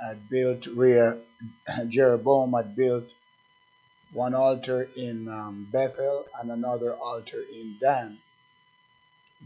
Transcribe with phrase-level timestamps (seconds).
[0.00, 1.18] had built where
[1.88, 3.14] Jeroboam had built
[4.12, 8.18] one altar in um, Bethel and another altar in Dan.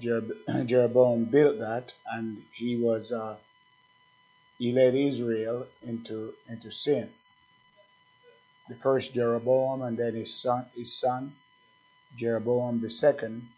[0.66, 3.36] Jeroboam built that, and he was uh,
[4.58, 7.10] he led Israel into into sin.
[8.68, 11.34] The first Jeroboam, and then his son, his son
[12.16, 13.48] Jeroboam the second,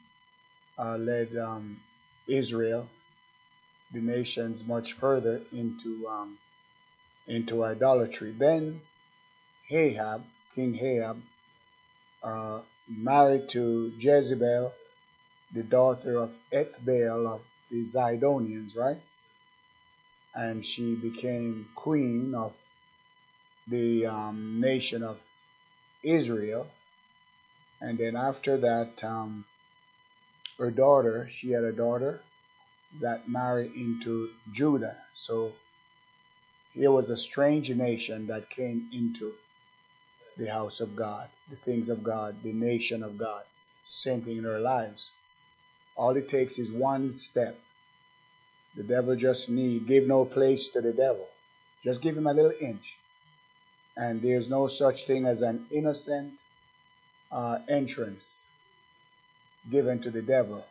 [0.79, 1.81] uh, led um,
[2.27, 2.89] Israel,
[3.93, 6.39] the nations, much further into um,
[7.27, 8.33] into idolatry.
[8.33, 8.81] Then
[9.71, 10.25] Ahab,
[10.55, 11.23] King Ahab,
[12.23, 14.73] uh, married to Jezebel,
[15.53, 19.01] the daughter of Ethbaal of the Zidonians, right?
[20.35, 22.53] And she became queen of
[23.67, 25.19] the um, nation of
[26.03, 26.69] Israel.
[27.81, 29.45] And then after that, um,
[30.59, 32.23] her daughter, she had a daughter
[33.01, 34.97] that married into Judah.
[35.13, 35.53] So
[36.77, 39.33] here was a strange nation that came into
[40.37, 43.45] the house of God, the things of God, the nation of God.
[43.89, 45.13] Same thing in our lives.
[45.97, 47.59] All it takes is one step.
[48.77, 51.27] The devil just need give no place to the devil.
[51.83, 52.99] Just give him a little inch.
[53.97, 56.35] And there's no such thing as an innocent
[57.33, 58.45] uh, entrance
[59.71, 60.63] given to the devil.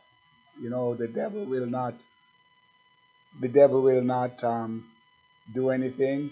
[0.62, 1.96] You know, the devil will not
[3.40, 4.86] the devil will not um,
[5.54, 6.32] do anything.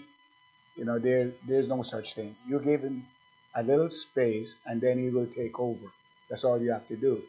[0.76, 2.36] You know, there there's no such thing.
[2.48, 3.06] You give him
[3.54, 5.86] a little space and then he will take over.
[6.28, 7.22] That's all you have to do.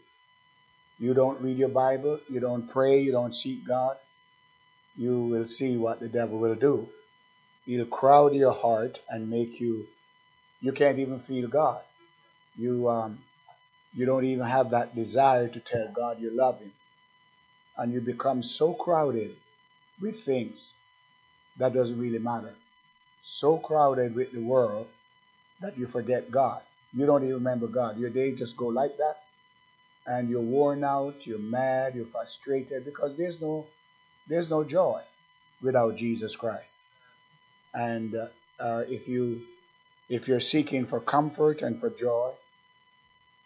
[0.98, 3.98] You don't read your Bible, you don't pray, you don't seek God,
[4.98, 6.88] you will see what the devil will do.
[7.66, 9.88] He'll crowd your heart and make you
[10.62, 11.82] you can't even feel God.
[12.58, 13.20] You um
[13.94, 16.72] you don't even have that desire to tell God you love him.
[17.78, 19.36] And you become so crowded
[20.02, 20.74] with things
[21.58, 22.54] that doesn't really matter.
[23.24, 24.88] So crowded with the world
[25.62, 26.62] that you forget God.
[26.94, 27.98] You don't even remember God.
[28.00, 29.18] Your day just go like that,
[30.08, 33.68] and you're worn out, you're mad, you're frustrated because there's no
[34.28, 35.02] there's no joy
[35.62, 36.80] without Jesus Christ.
[37.74, 38.28] And uh,
[38.60, 39.42] uh, if you
[40.10, 42.32] if you're seeking for comfort and for joy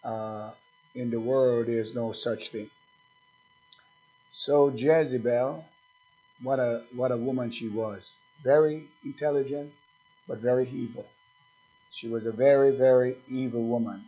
[0.04, 0.52] uh,
[0.96, 2.70] in the world, there's no such thing.
[4.32, 5.64] So Jezebel,
[6.42, 8.12] what a what a woman she was.
[8.44, 9.74] Very intelligent,
[10.28, 11.06] but very evil.
[11.92, 14.06] She was a very, very evil woman.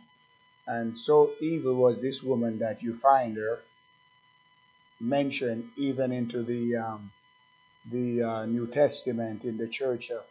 [0.66, 3.60] And so evil was this woman that you find her
[5.00, 7.10] mentioned even into the um,
[7.90, 10.24] the uh, New Testament in the church of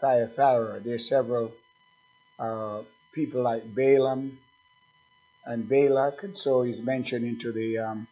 [0.00, 0.80] Thyatira.
[0.80, 1.52] There's several
[2.38, 4.38] uh, people like Balaam
[5.44, 8.08] and Balak, and so he's mentioned into the um,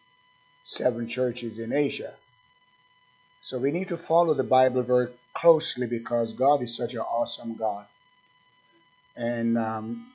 [0.65, 2.15] seven churches in Asia.
[3.45, 7.57] So we need to follow the Bible very closely because God is such an awesome
[7.57, 7.85] God.
[9.17, 10.11] And um,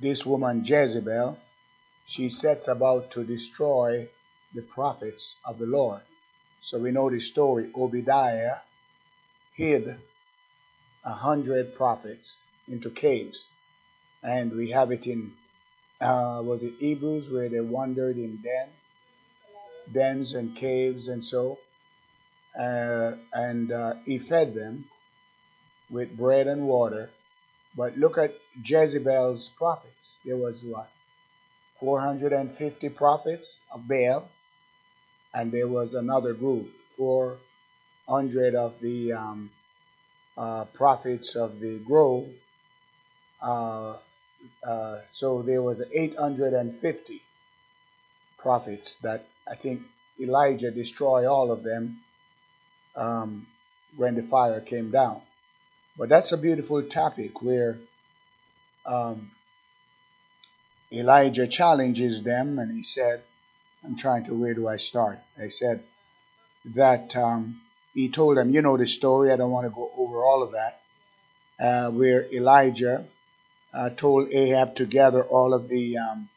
[0.00, 1.36] this woman Jezebel,
[2.06, 4.08] she sets about to destroy
[4.54, 6.02] the prophets of the Lord.
[6.60, 7.72] So we know the story.
[7.74, 8.58] Obadiah
[9.56, 9.98] hid
[11.04, 13.50] a hundred prophets into caves,
[14.22, 15.32] and we have it in
[16.00, 18.68] uh, was it Hebrews where they wandered in den,
[19.92, 21.58] dens and caves and so,
[22.58, 24.84] uh, and uh, he fed them
[25.90, 27.10] with bread and water
[27.76, 28.32] but look at
[28.62, 30.20] Jezebel's prophets.
[30.24, 30.90] There was what?
[31.80, 34.28] 450 prophets of Baal,
[35.34, 39.50] and there was another group, 400 of the um,
[40.36, 42.28] uh, prophets of the grove.
[43.40, 43.96] Uh,
[44.62, 47.22] uh, so there was 850
[48.38, 49.82] prophets that I think
[50.20, 52.00] Elijah destroyed all of them
[52.96, 53.46] um,
[53.96, 55.20] when the fire came down.
[55.96, 57.78] But that's a beautiful topic where
[58.86, 59.30] um,
[60.90, 63.22] Elijah challenges them and he said,
[63.84, 65.18] I'm trying to, where do I start?
[65.42, 65.82] I said
[66.74, 67.60] that um,
[67.94, 70.52] he told them, you know the story, I don't want to go over all of
[70.52, 70.80] that,
[71.60, 73.06] uh, where Elijah
[73.74, 76.28] uh, told Ahab to gather all of the um,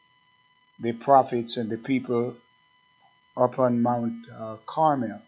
[0.78, 2.36] the prophets and the people
[3.36, 5.22] up on Mount uh, Carmel.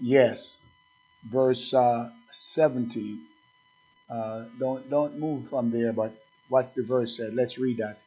[0.00, 0.58] Yes
[1.24, 3.20] verse uh, 17.
[4.08, 6.12] Uh, don't don't move from there, but
[6.48, 7.34] what's the verse said?
[7.34, 7.98] Let's read that.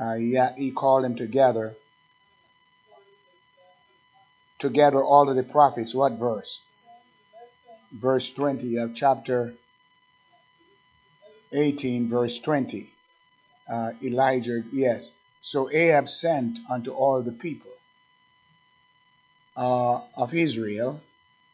[0.00, 1.74] Uh, yeah, he called them together.
[4.58, 5.94] Together, all of the prophets.
[5.94, 6.60] What verse?
[7.92, 9.54] Verse 20 of chapter
[11.52, 12.90] 18, verse 20.
[13.68, 15.12] Uh, Elijah, yes.
[15.42, 17.71] So Ahab sent unto all the people
[19.56, 21.00] uh, of Israel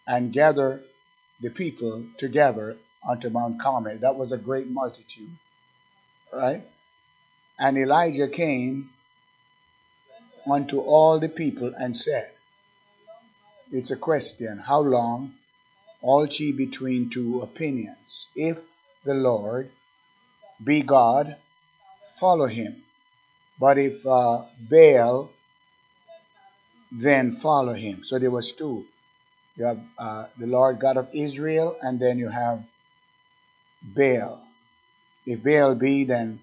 [0.07, 0.81] and gather
[1.41, 3.99] the people together unto Mount Carmel.
[3.99, 5.31] That was a great multitude,
[6.33, 6.63] right?
[7.59, 8.91] And Elijah came
[10.51, 12.31] unto all the people and said,
[13.73, 15.35] It's a question, how long
[16.01, 18.29] halt ye between two opinions?
[18.35, 18.63] If
[19.05, 19.71] the Lord
[20.63, 21.37] be God,
[22.19, 22.83] follow him.
[23.59, 25.31] But if uh, Baal,
[26.91, 28.05] then follow him.
[28.05, 28.85] So there was two.
[29.57, 32.63] You have uh, the Lord God of Israel, and then you have
[33.83, 34.41] Baal.
[35.27, 36.41] If Baal be, then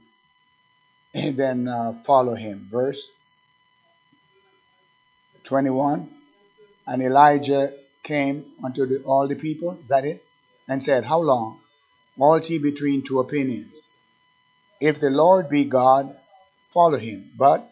[1.14, 2.68] then uh, follow him.
[2.70, 3.10] Verse
[5.46, 6.10] 21.
[6.88, 10.24] And Elijah came unto the, all the people, is that it?
[10.68, 11.60] And said, How long?
[12.18, 13.88] All Multi between two opinions.
[14.80, 16.16] If the Lord be God,
[16.70, 17.32] follow him.
[17.38, 17.70] But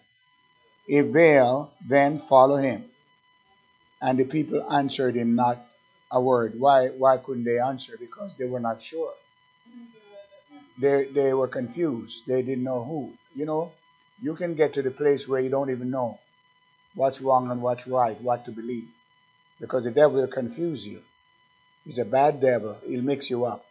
[0.88, 2.86] if Baal, then follow him.
[4.02, 5.58] And the people answered him not
[6.12, 6.60] a word.
[6.60, 7.98] Why, why couldn't they answer?
[7.98, 9.14] Because they were not sure.
[10.78, 12.24] They, they were confused.
[12.28, 13.14] They didn't know who.
[13.36, 13.72] You know,
[14.22, 16.20] you can get to the place where you don't even know
[16.96, 18.88] what's wrong and what's right, what to believe.
[19.60, 21.02] Because the devil will confuse you.
[21.86, 22.78] He's a bad devil.
[22.86, 23.66] He'll mix you up.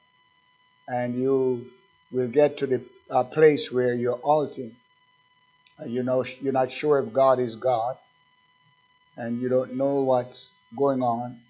[0.88, 1.67] And you
[2.11, 4.75] will get to the uh, place where you're halting.
[5.80, 7.96] Uh, you know, you're not sure if God is God.
[9.16, 11.40] And you don't know what's going on.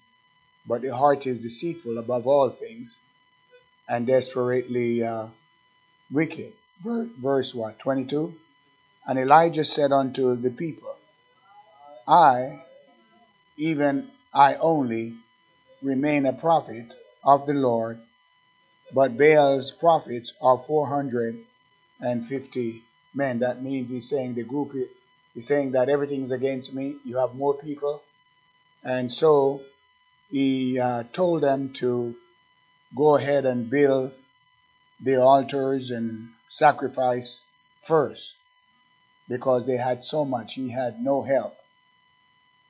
[0.67, 2.97] But the heart is deceitful above all things
[3.87, 5.27] and desperately uh,
[6.11, 6.53] wicked.
[6.83, 7.79] Verse what?
[7.79, 8.33] 22?
[9.05, 10.95] And Elijah said unto the people,
[12.07, 12.61] I,
[13.57, 15.13] even I only,
[15.81, 17.99] remain a prophet of the Lord,
[18.93, 22.83] but Baal's prophets are 450
[23.15, 23.39] men.
[23.39, 24.73] That means he's saying the group,
[25.33, 26.95] he's saying that everything's against me.
[27.05, 28.01] You have more people.
[28.83, 29.61] And so
[30.29, 32.15] he uh, told them to
[32.95, 34.11] go ahead and build
[35.01, 37.45] the altars and sacrifice
[37.81, 38.33] first
[39.27, 40.53] because they had so much.
[40.53, 41.55] He had no help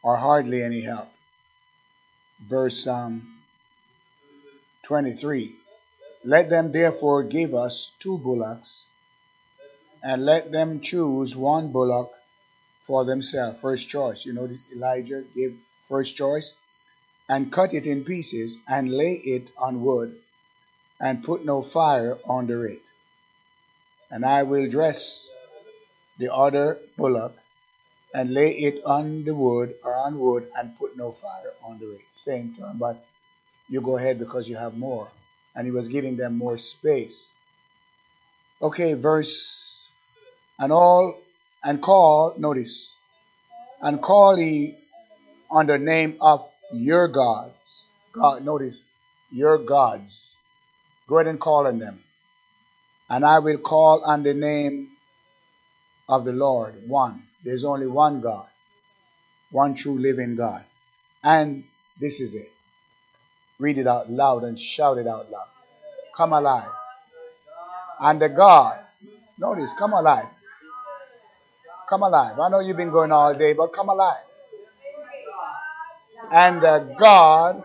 [0.01, 1.09] or hardly any help.
[2.41, 3.39] Verse um,
[4.83, 5.55] 23
[6.25, 8.85] Let them therefore give us two bullocks,
[10.03, 12.11] and let them choose one bullock
[12.85, 14.25] for themselves, first choice.
[14.25, 16.53] You know, Elijah gave first choice,
[17.29, 20.15] and cut it in pieces, and lay it on wood,
[20.99, 22.81] and put no fire under it.
[24.11, 25.29] And I will dress
[26.17, 27.35] the other bullock
[28.13, 32.01] and lay it on the wood or on wood and put no fire under it.
[32.11, 33.03] Same term, but
[33.69, 35.07] you go ahead because you have more.
[35.55, 37.31] And he was giving them more space.
[38.61, 39.82] Okay, verse
[40.59, 41.21] and all
[41.63, 42.93] and call, notice,
[43.81, 44.77] and call ye
[45.49, 47.89] on the name of your gods.
[48.11, 48.85] God, notice,
[49.31, 50.37] your gods.
[51.07, 52.03] Go ahead and call on them.
[53.09, 54.89] And I will call on the name
[56.07, 57.23] of the Lord, one.
[57.43, 58.47] There's only one God,
[59.51, 60.63] one true living God.
[61.23, 61.63] And
[61.99, 62.51] this is it.
[63.59, 65.47] Read it out loud and shout it out loud.
[66.15, 66.69] Come alive.
[67.99, 68.79] And the God,
[69.37, 70.27] notice, come alive.
[71.93, 72.39] Come alive.
[72.39, 74.23] I know you've been going all day, but come alive.
[76.31, 77.63] And the God,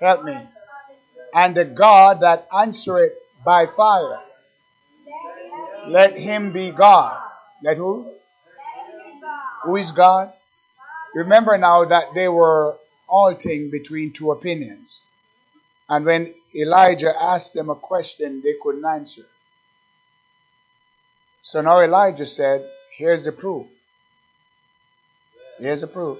[0.00, 0.38] help me,
[1.34, 3.14] and the God that answereth
[3.44, 4.20] by fire,
[5.88, 7.20] let him be God.
[7.60, 8.08] Let who?
[9.64, 10.32] Who is God?
[11.16, 12.76] Remember now that they were
[13.08, 15.00] halting between two opinions.
[15.88, 19.26] And when Elijah asked them a question, they couldn't answer.
[21.42, 22.64] So now Elijah said,
[22.96, 23.66] Here's the proof.
[25.58, 26.18] Here's the proof.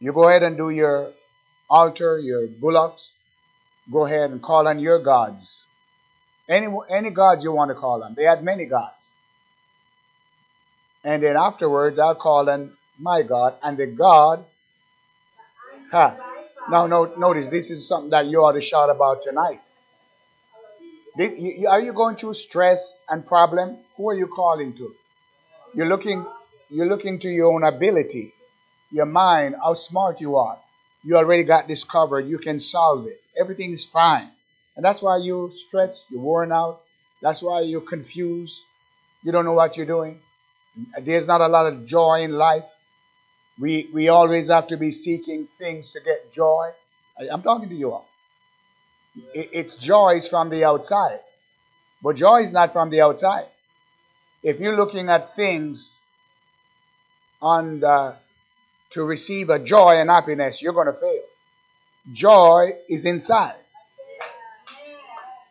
[0.00, 1.12] You go ahead and do your
[1.68, 3.12] altar, your bullocks.
[3.90, 5.66] Go ahead and call on your gods.
[6.48, 8.14] Any, any god you want to call on.
[8.14, 8.94] They had many gods.
[11.04, 14.44] And then afterwards, I'll call on my God and the God.
[15.90, 16.16] Huh.
[16.70, 19.60] Now, no, notice this is something that you ought to shout about tonight.
[21.18, 23.76] You, are you going through stress and problem?
[23.96, 24.94] Who are you calling to?
[25.74, 26.24] You're looking,
[26.70, 28.32] you're looking to your own ability,
[28.92, 30.58] your mind, how smart you are.
[31.02, 32.26] You already got this covered.
[32.28, 33.20] You can solve it.
[33.38, 34.30] Everything is fine.
[34.76, 36.82] And that's why you're stressed, you're worn out.
[37.20, 38.62] That's why you're confused.
[39.24, 40.20] You don't know what you're doing.
[41.00, 42.64] There's not a lot of joy in life.
[43.58, 46.70] We, we always have to be seeking things to get joy.
[47.18, 48.07] I, am talking to you all.
[49.34, 51.20] It, it's joy is from the outside.
[52.02, 53.46] But joy is not from the outside.
[54.42, 55.98] If you're looking at things
[57.42, 58.14] on the,
[58.90, 61.22] to receive a joy and happiness, you're going to fail.
[62.12, 63.56] joy is inside.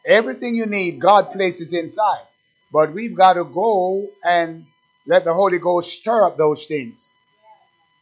[0.05, 2.23] Everything you need, God places inside.
[2.71, 4.65] But we've got to go and
[5.05, 7.09] let the Holy Ghost stir up those things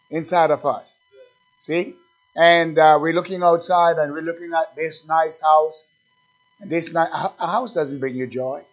[0.10, 1.00] inside of us.
[1.60, 1.96] See?
[2.36, 5.86] And uh, we're looking outside and we're looking at this nice house.
[6.62, 8.64] And this ni- a house doesn't bring you joy.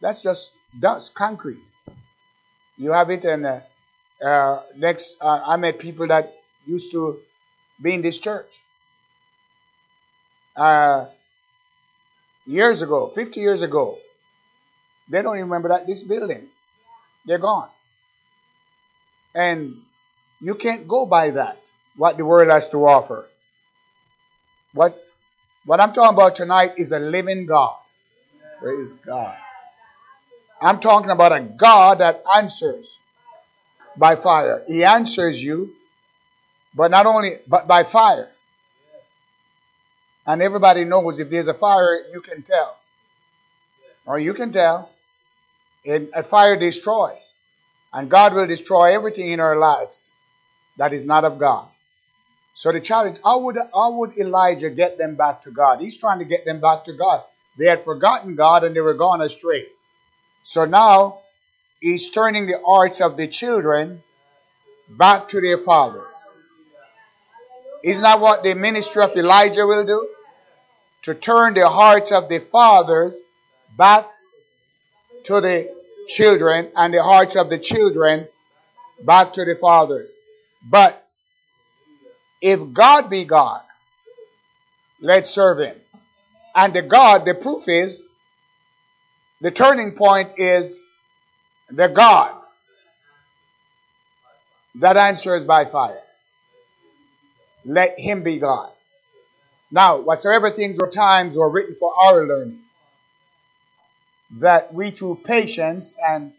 [0.00, 1.62] That's just dust, concrete.
[2.78, 3.60] You have it, and uh,
[4.24, 6.34] uh, next, uh, I met people that
[6.66, 7.18] used to
[7.82, 8.48] be in this church.
[10.56, 11.06] Uh,
[12.46, 13.98] years ago, 50 years ago,
[15.08, 16.48] they don't remember that this building.
[17.26, 17.68] They're gone.
[19.34, 19.82] And
[20.40, 21.58] you can't go by that,
[21.96, 23.26] what the world has to offer.
[24.72, 24.96] What,
[25.64, 27.76] what I'm talking about tonight is a living God.
[28.60, 29.36] Praise God.
[30.60, 32.98] I'm talking about a God that answers
[33.96, 34.62] by fire.
[34.66, 35.74] He answers you,
[36.74, 38.30] but not only, but by fire.
[40.26, 42.76] And everybody knows if there's a fire, you can tell.
[44.06, 44.90] Or you can tell.
[45.84, 47.32] It, a fire destroys.
[47.92, 50.12] And God will destroy everything in our lives
[50.76, 51.68] that is not of God.
[52.56, 55.78] So the challenge, how would, how would Elijah get them back to God?
[55.80, 57.22] He's trying to get them back to God.
[57.58, 59.66] They had forgotten God and they were gone astray.
[60.44, 61.18] So now
[61.80, 64.02] he's turning the hearts of the children
[64.88, 66.06] back to their fathers.
[67.84, 70.08] Isn't that what the ministry of Elijah will do?
[71.02, 73.18] To turn the hearts of the fathers
[73.76, 74.08] back
[75.24, 75.70] to the
[76.08, 78.28] children and the hearts of the children
[79.02, 80.10] back to the fathers.
[80.64, 81.05] But
[82.40, 83.62] if God be God,
[85.00, 85.76] let's serve him.
[86.54, 88.04] And the God, the proof is,
[89.40, 90.82] the turning point is
[91.70, 92.32] the God
[94.76, 96.02] that answers by fire.
[97.64, 98.70] Let him be God.
[99.70, 102.60] Now, whatsoever things or times were written for our learning,
[104.38, 106.32] that we through patience and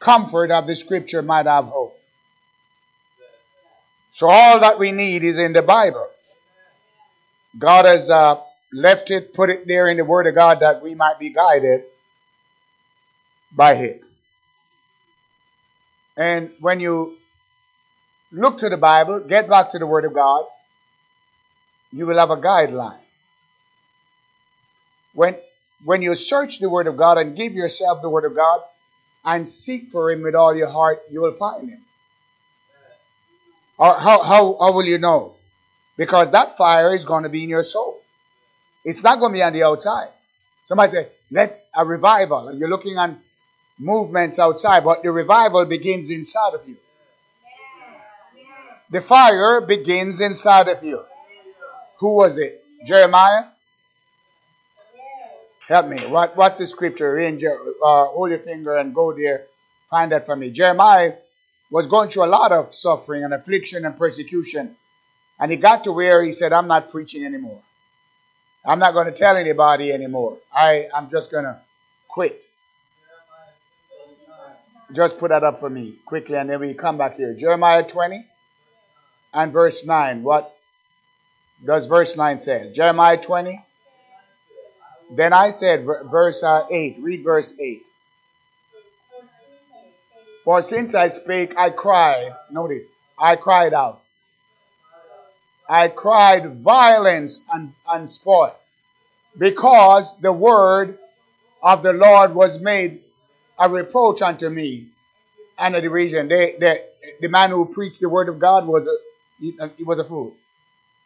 [0.00, 1.98] comfort of the scripture might have hope.
[4.22, 6.06] So all that we need is in the Bible.
[7.58, 8.40] God has uh,
[8.72, 11.82] left it, put it there in the Word of God that we might be guided
[13.50, 14.04] by it.
[16.16, 17.18] And when you
[18.30, 20.44] look to the Bible, get back to the Word of God,
[21.90, 23.02] you will have a guideline.
[25.14, 25.34] When,
[25.84, 28.60] when you search the Word of God and give yourself the Word of God
[29.24, 31.82] and seek for Him with all your heart, you will find Him.
[33.78, 35.34] Or how, how, how will you know?
[35.96, 38.00] Because that fire is going to be in your soul.
[38.84, 40.08] It's not going to be on the outside.
[40.64, 42.48] Somebody say, let's a revival.
[42.48, 43.20] And you're looking on
[43.78, 46.76] movements outside, but the revival begins inside of you.
[48.90, 51.02] The fire begins inside of you.
[51.98, 52.62] Who was it?
[52.84, 53.44] Jeremiah?
[55.68, 56.06] Help me.
[56.06, 57.16] What, what's the scripture?
[57.18, 59.44] In uh, hold your finger and go there.
[59.88, 60.50] Find that for me.
[60.50, 61.14] Jeremiah
[61.72, 64.76] was going through a lot of suffering and affliction and persecution.
[65.40, 67.62] And he got to where he said, I'm not preaching anymore.
[68.62, 70.36] I'm not going to tell anybody anymore.
[70.54, 71.58] I, I'm just going to
[72.08, 72.44] quit.
[74.92, 77.32] Just put that up for me quickly and then we come back here.
[77.32, 78.22] Jeremiah 20
[79.32, 80.22] and verse 9.
[80.22, 80.54] What
[81.64, 82.70] does verse 9 say?
[82.74, 83.64] Jeremiah 20.
[85.10, 86.98] Then I said, verse uh, 8.
[87.00, 87.82] Read verse 8.
[90.44, 92.34] For since I spake, I cried.
[92.50, 92.82] Notice,
[93.18, 94.02] I cried out.
[95.68, 98.54] I cried violence and, and spoil
[99.38, 100.98] because the word
[101.62, 103.00] of the Lord was made
[103.58, 104.88] a reproach unto me
[105.58, 106.28] and a derision.
[106.28, 106.84] They, they,
[107.20, 108.96] the man who preached the word of God was a,
[109.38, 110.34] he, he was a fool.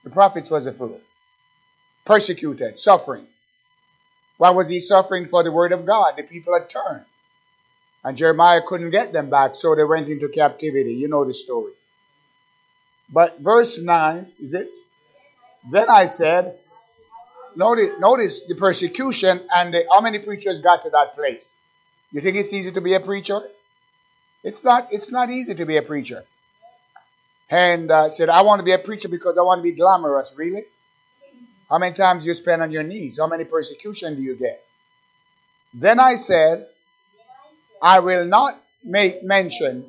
[0.04, 1.00] The prophets was a fool.
[2.04, 3.26] Persecuted, suffering.
[4.38, 6.14] Why was he suffering for the word of God?
[6.16, 7.04] The people had turned.
[8.04, 10.94] And Jeremiah couldn't get them back, so they went into captivity.
[10.94, 11.72] You know the story.
[13.12, 14.70] But verse 9, is it?
[15.70, 16.58] Then I said,
[17.56, 21.52] notice, notice the persecution and the, how many preachers got to that place.
[22.12, 23.40] You think it's easy to be a preacher?
[24.44, 24.92] It's not.
[24.92, 26.22] It's not easy to be a preacher.
[27.50, 30.34] And uh, said, I want to be a preacher because I want to be glamorous.
[30.36, 30.64] Really?
[31.68, 33.18] How many times you spend on your knees?
[33.18, 34.62] How many persecution do you get?
[35.74, 36.66] Then I said,
[37.82, 39.84] I will not make mention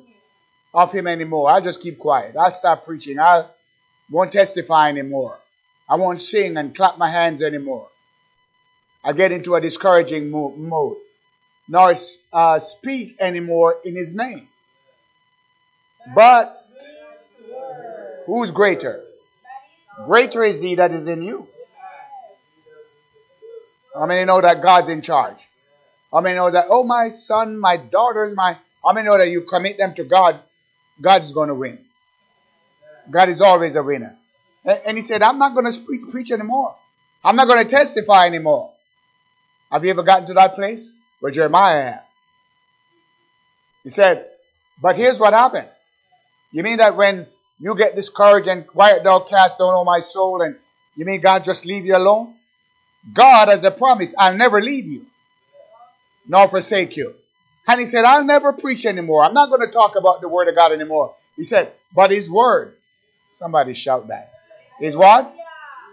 [0.74, 1.50] of him anymore.
[1.50, 2.36] I'll just keep quiet.
[2.36, 3.18] I'll stop preaching.
[3.18, 3.46] I
[4.10, 5.38] won't testify anymore.
[5.88, 7.88] I won't sing and clap my hands anymore.
[9.04, 10.96] I get into a discouraging mode.
[11.68, 11.94] Nor
[12.32, 14.48] uh, speak anymore in his name.
[16.14, 16.62] But
[18.26, 19.02] who's greater?
[20.06, 21.46] Greater is he that is in you.
[23.96, 25.46] I mean, you know that God's in charge.
[26.12, 28.56] Mean, you know that, oh, my son, my daughters, my.
[28.84, 30.40] Mean, you know that you commit them to God,
[31.00, 31.78] God's going to win.
[33.10, 34.16] God is always a winner.
[34.64, 36.74] And he said, I'm not going to preach, preach anymore.
[37.24, 38.70] I'm not going to testify anymore.
[39.70, 42.02] Have you ever gotten to that place where Jeremiah had?
[43.84, 44.26] He said,
[44.80, 45.68] but here's what happened.
[46.52, 47.26] You mean that when
[47.58, 50.56] you get discouraged and quiet thou cast down on my soul and
[50.96, 52.34] you mean God just leave you alone?
[53.12, 55.06] God has a promise, I'll never leave you,
[56.28, 57.14] nor forsake you.
[57.66, 59.24] And he said, I'll never preach anymore.
[59.24, 61.14] I'm not going to talk about the word of God anymore.
[61.36, 62.74] He said, but his word.
[63.38, 64.32] Somebody shout that.
[64.78, 65.34] His what?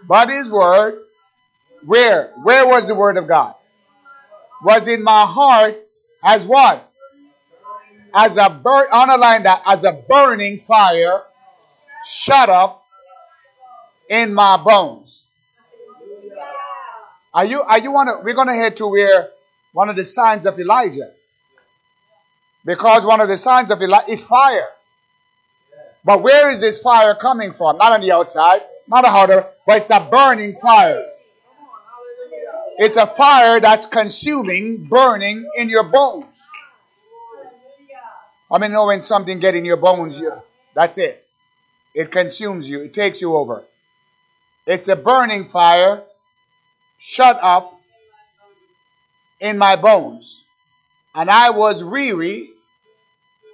[0.06, 1.02] But his word.
[1.84, 2.32] Where?
[2.42, 3.54] Where was the word of God?
[4.62, 5.76] Was in my heart
[6.22, 6.88] as what?
[8.14, 11.22] As a burn, underline that, as a burning fire
[12.08, 12.84] shut up
[14.08, 15.24] in my bones.
[17.34, 19.28] Are you, are you want to, we're going to head to where
[19.76, 21.10] one of the signs of Elijah.
[22.64, 24.68] Because one of the signs of Elijah is fire.
[26.02, 27.76] But where is this fire coming from?
[27.76, 31.04] Not on the outside, not a hotter, but it's a burning fire.
[32.78, 36.42] It's a fire that's consuming, burning in your bones.
[38.50, 40.32] I mean, know when something get in your bones, you,
[40.72, 41.22] that's it.
[41.94, 42.80] It consumes you.
[42.80, 43.62] It takes you over.
[44.64, 46.02] It's a burning fire
[46.98, 47.75] shut up
[49.46, 50.44] in my bones.
[51.14, 52.50] And I was weary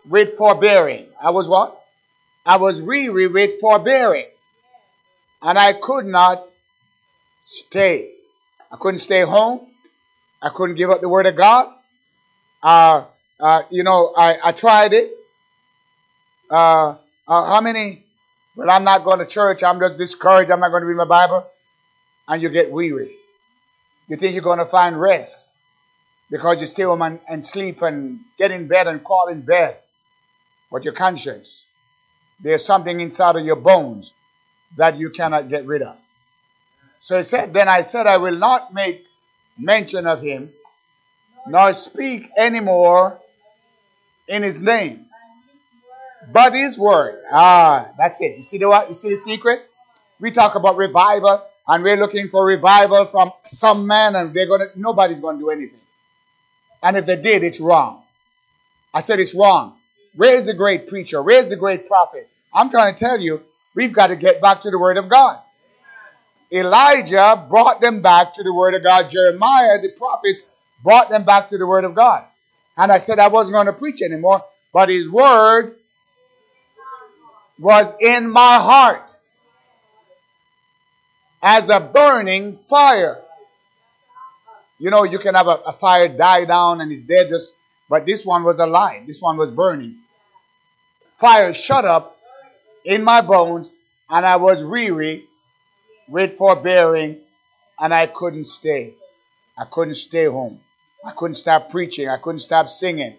[0.09, 1.07] with forbearing.
[1.23, 1.81] I was what?
[2.45, 4.27] I was weary with forbearing.
[5.41, 6.43] And I could not
[7.41, 8.11] stay.
[8.71, 9.67] I couldn't stay home.
[10.41, 11.73] I couldn't give up the word of God.
[12.63, 13.05] Uh,
[13.39, 15.13] uh, you know, I, I tried it.
[16.51, 16.97] Uh,
[17.29, 18.05] uh how many?
[18.57, 19.63] Well, I'm not going to church.
[19.63, 20.51] I'm just discouraged.
[20.51, 21.47] I'm not going to read my Bible.
[22.29, 23.13] And you get weary.
[24.09, 25.52] You think you're going to find rest
[26.31, 29.77] because you stay home and, and sleep and get in bed and call in bed.
[30.71, 31.67] But your conscience,
[32.41, 34.15] there's something inside of your bones
[34.77, 35.97] that you cannot get rid of.
[37.01, 39.05] So he said, Then I said, I will not make
[39.59, 40.53] mention of him,
[41.47, 43.19] nor speak anymore
[44.29, 45.07] in his name,
[46.33, 47.23] but his word.
[47.33, 48.37] Ah, that's it.
[48.39, 48.89] You see the what?
[48.89, 49.69] You see the secret?
[50.21, 54.67] We talk about revival and we're looking for revival from some man and they're gonna
[54.77, 55.82] nobody's gonna do anything.
[56.83, 58.03] And if they did, it's wrong.
[58.93, 59.77] I said it's wrong.
[60.15, 61.23] Where's the great preacher?
[61.23, 62.29] Where's the great prophet?
[62.53, 63.43] I'm trying to tell you,
[63.75, 65.41] we've got to get back to the word of God.
[66.53, 69.11] Elijah brought them back to the word of God.
[69.11, 70.45] Jeremiah, the prophets,
[70.83, 72.25] brought them back to the word of God.
[72.77, 75.77] And I said I wasn't going to preach anymore, but his word
[77.59, 79.17] was in my heart
[81.43, 83.22] as a burning fire.
[84.83, 87.55] You know, you can have a, a fire die down and it's dead, just,
[87.89, 89.07] but this one was alive.
[89.07, 89.95] This one was burning.
[91.19, 92.19] Fire shut up
[92.85, 93.71] in my bones,
[94.11, 95.29] and I was weary
[96.09, 97.19] with forbearing,
[97.79, 98.95] and I couldn't stay.
[99.57, 100.59] I couldn't stay home.
[101.05, 102.09] I couldn't stop preaching.
[102.09, 103.15] I couldn't stop singing.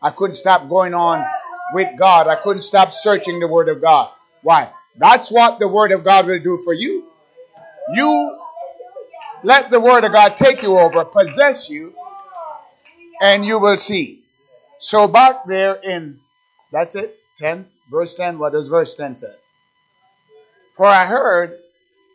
[0.00, 1.26] I couldn't stop going on
[1.74, 2.26] with God.
[2.26, 4.12] I couldn't stop searching the Word of God.
[4.40, 4.70] Why?
[4.96, 7.04] That's what the Word of God will do for you.
[7.92, 8.41] You
[9.42, 11.94] let the word of God take you over, possess you,
[13.20, 14.22] and you will see.
[14.78, 16.20] So back there in,
[16.70, 19.34] that's it, 10, verse 10, what does verse 10 say?
[20.76, 21.58] For I heard,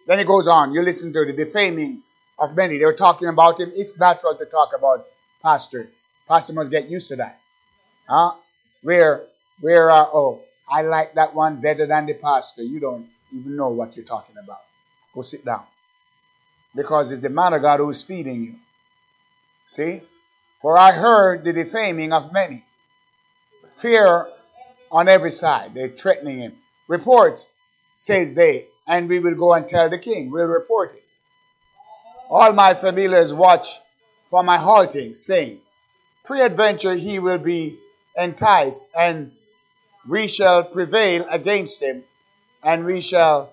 [0.06, 2.02] then it goes on, you listen to the defaming
[2.40, 2.78] of many.
[2.78, 3.72] They were talking about him.
[3.76, 5.06] It's natural to talk about
[5.42, 5.90] pastor.
[6.28, 7.40] Pastor must get used to that.
[8.08, 8.34] Huh?
[8.84, 9.24] Where,
[9.60, 12.64] where, uh, oh, I like that one better than the pastor.
[12.64, 14.62] You don't even know what you're talking about.
[15.14, 15.64] Go sit down.
[16.78, 18.56] Because it's the man of God who is feeding you.
[19.66, 20.02] See?
[20.62, 22.64] For I heard the defaming of many.
[23.78, 24.28] Fear
[24.92, 25.74] on every side.
[25.74, 26.54] They're threatening him.
[26.88, 27.48] Reports,
[27.96, 30.30] says they, and we will go and tell the king.
[30.30, 31.04] We'll report it.
[32.30, 33.80] All my familiars watch
[34.30, 35.60] for my halting, saying,
[36.26, 37.80] Peradventure he will be
[38.16, 39.32] enticed, and
[40.08, 42.04] we shall prevail against him,
[42.62, 43.52] and we shall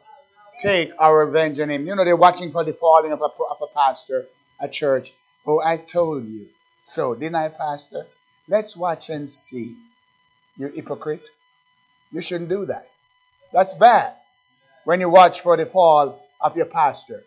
[0.61, 1.87] take our revenge on him.
[1.87, 4.27] You know, they're watching for the falling of a, of a pastor
[4.61, 5.13] at church.
[5.47, 6.49] Oh, I told you.
[6.83, 8.07] So, didn't I, Pastor?
[8.49, 9.77] Let's watch and see.
[10.57, 11.25] You hypocrite.
[12.13, 12.89] You shouldn't do that.
[13.53, 14.15] That's bad.
[14.85, 17.23] When you watch for the fall of your pastor,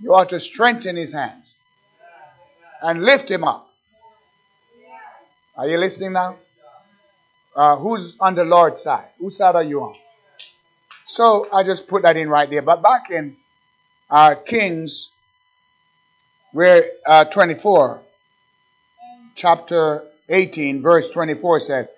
[0.00, 1.54] you ought to strengthen his hands
[2.82, 3.68] and lift him up.
[5.56, 6.36] Are you listening now?
[7.56, 9.08] Uh, who's on the Lord's side?
[9.18, 9.96] Whose side are you on?
[11.08, 12.60] So I just put that in right there.
[12.60, 13.34] But back in
[14.10, 15.10] uh, Kings,
[16.52, 18.02] where uh, 24,
[19.34, 21.88] chapter 18, verse 24 says,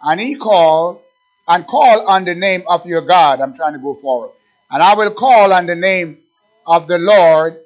[0.00, 1.02] And he called
[1.48, 3.40] and call on the name of your God.
[3.40, 4.30] I'm trying to go forward.
[4.70, 6.18] And I will call on the name
[6.64, 7.58] of the Lord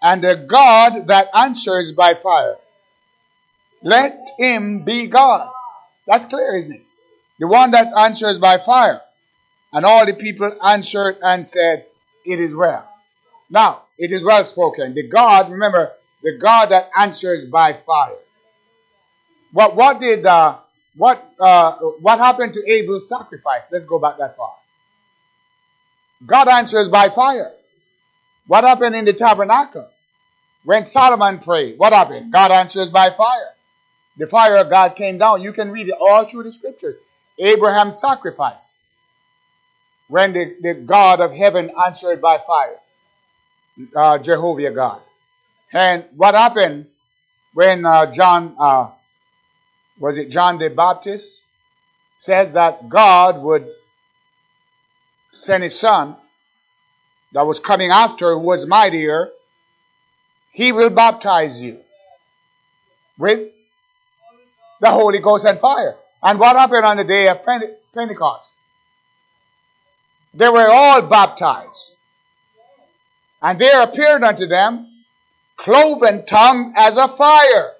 [0.00, 2.58] and the God that answers by fire.
[3.82, 5.50] Let him be God.
[6.06, 6.82] That's clear, isn't it?
[7.40, 9.00] The one that answers by fire.
[9.74, 11.86] And all the people answered and said,
[12.24, 12.88] It is well.
[13.50, 14.94] Now, it is well spoken.
[14.94, 18.14] The God, remember, the God that answers by fire.
[19.52, 20.58] What, what did uh,
[20.96, 23.70] what uh, what happened to Abel's sacrifice?
[23.72, 24.54] Let's go back that far.
[26.24, 27.52] God answers by fire.
[28.46, 29.88] What happened in the tabernacle?
[30.64, 32.32] When Solomon prayed, what happened?
[32.32, 33.50] God answers by fire.
[34.18, 35.42] The fire of God came down.
[35.42, 36.96] You can read it all through the scriptures.
[37.38, 38.76] Abraham's sacrifice.
[40.08, 42.76] When the, the God of heaven answered by fire.
[43.94, 45.00] Uh, Jehovah God.
[45.72, 46.86] And what happened
[47.54, 48.90] when uh, John, uh,
[49.98, 51.42] was it John the Baptist,
[52.18, 53.66] says that God would
[55.32, 56.16] send his son
[57.32, 59.30] that was coming after, who was mightier,
[60.52, 61.80] he will baptize you
[63.18, 63.50] with
[64.80, 65.96] the Holy Ghost and fire.
[66.22, 67.44] And what happened on the day of
[67.94, 68.53] Pentecost?
[70.34, 71.94] They were all baptized.
[73.40, 74.88] And there appeared unto them
[75.56, 77.72] cloven tongue as a fire.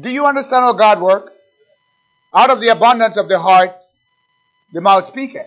[0.00, 1.32] Do you understand how God works?
[2.32, 3.76] Out of the abundance of the heart,
[4.72, 5.46] the mouth speaketh.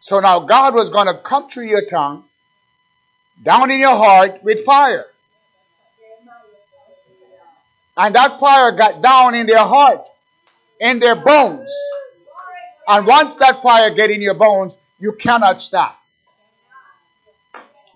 [0.00, 2.24] So now God was going to come through your tongue,
[3.40, 5.06] down in your heart with fire.
[7.96, 10.04] And that fire got down in their heart,
[10.82, 11.70] in their bones.
[12.88, 15.98] And once that fire get in your bones, you cannot stop.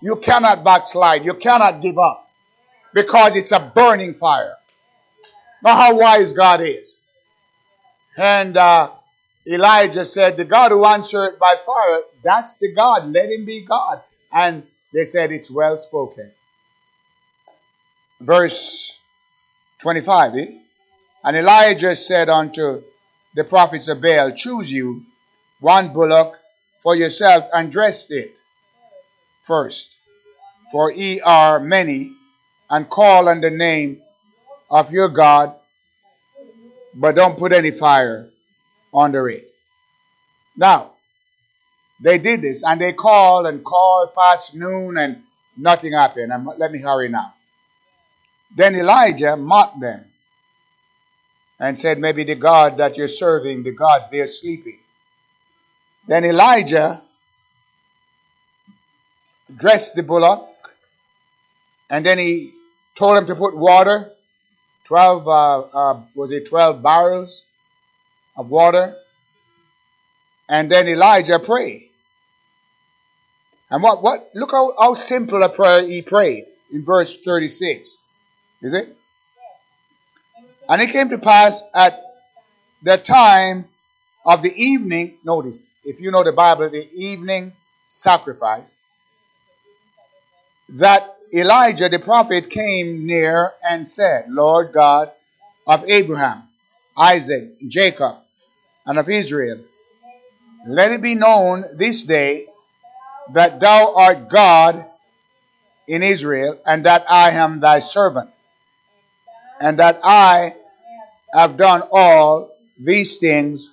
[0.01, 1.25] You cannot backslide.
[1.25, 2.29] You cannot give up.
[2.93, 4.55] Because it's a burning fire.
[5.61, 6.97] Now how wise God is.
[8.15, 8.91] And uh,
[9.45, 13.11] Elijah said, The God who answered by fire, that's the God.
[13.11, 14.01] Let him be God.
[14.31, 16.31] And they said, It's well spoken.
[18.21, 18.97] Verse
[19.79, 20.35] 25.
[20.37, 20.45] Eh?
[21.23, 22.81] And Elijah said unto
[23.35, 25.03] the prophets of Baal, Choose you
[25.59, 26.37] one bullock
[26.81, 28.39] for yourselves and dress it
[29.43, 29.93] first,
[30.71, 32.11] for ye are many,
[32.69, 34.01] and call on the name
[34.69, 35.55] of your God,
[36.93, 38.27] but don't put any fire
[38.93, 39.47] under it.
[40.55, 40.91] Now,
[41.99, 45.23] they did this and they called and called past noon and
[45.55, 46.31] nothing happened.
[46.31, 47.33] And let me hurry now.
[48.55, 50.05] Then Elijah mocked them
[51.59, 54.79] and said, Maybe the God that you're serving, the gods, they're sleeping.
[56.07, 57.01] Then Elijah
[59.55, 60.47] dressed the bullock
[61.89, 62.53] and then he
[62.95, 64.11] told him to put water
[64.85, 67.43] 12 uh, uh, was it 12 barrels
[68.37, 68.95] of water.
[70.47, 71.89] And then Elijah prayed.
[73.69, 77.97] And what, what, look how, how simple a prayer he prayed in verse 36.
[78.61, 78.97] Is it?
[80.69, 82.01] And it came to pass at
[82.83, 83.65] the time
[84.25, 87.53] of the evening, notice, if you know the Bible, the evening
[87.85, 88.75] sacrifice,
[90.69, 95.11] that Elijah the prophet came near and said, Lord God
[95.65, 96.43] of Abraham,
[96.95, 98.17] Isaac, Jacob,
[98.85, 99.59] and of Israel.
[100.65, 102.47] Let it be known this day
[103.33, 104.85] that thou art God
[105.87, 108.29] in Israel, and that I am thy servant,
[109.61, 110.55] and that I
[111.37, 113.69] have done all these things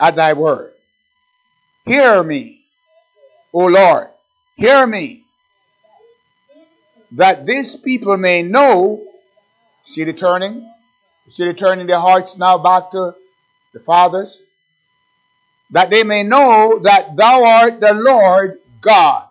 [0.00, 0.72] at thy word.
[1.86, 2.62] Hear me,
[3.52, 4.08] O Lord,
[4.56, 5.22] hear me,
[7.12, 9.04] that this people may know.
[9.84, 10.68] See the turning?
[11.30, 13.14] See the turning their hearts now back to
[13.72, 14.42] the fathers?
[15.70, 19.28] That they may know that thou art the Lord God,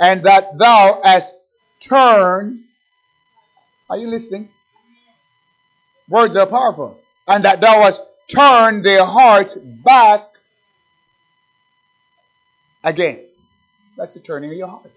[0.00, 1.34] and that thou hast
[1.80, 2.60] turned.
[3.90, 4.48] Are you listening?
[6.08, 7.00] Words are powerful.
[7.26, 10.28] And that thou hast turned their hearts back
[12.82, 13.20] again.
[13.96, 14.90] That's the turning of your heart.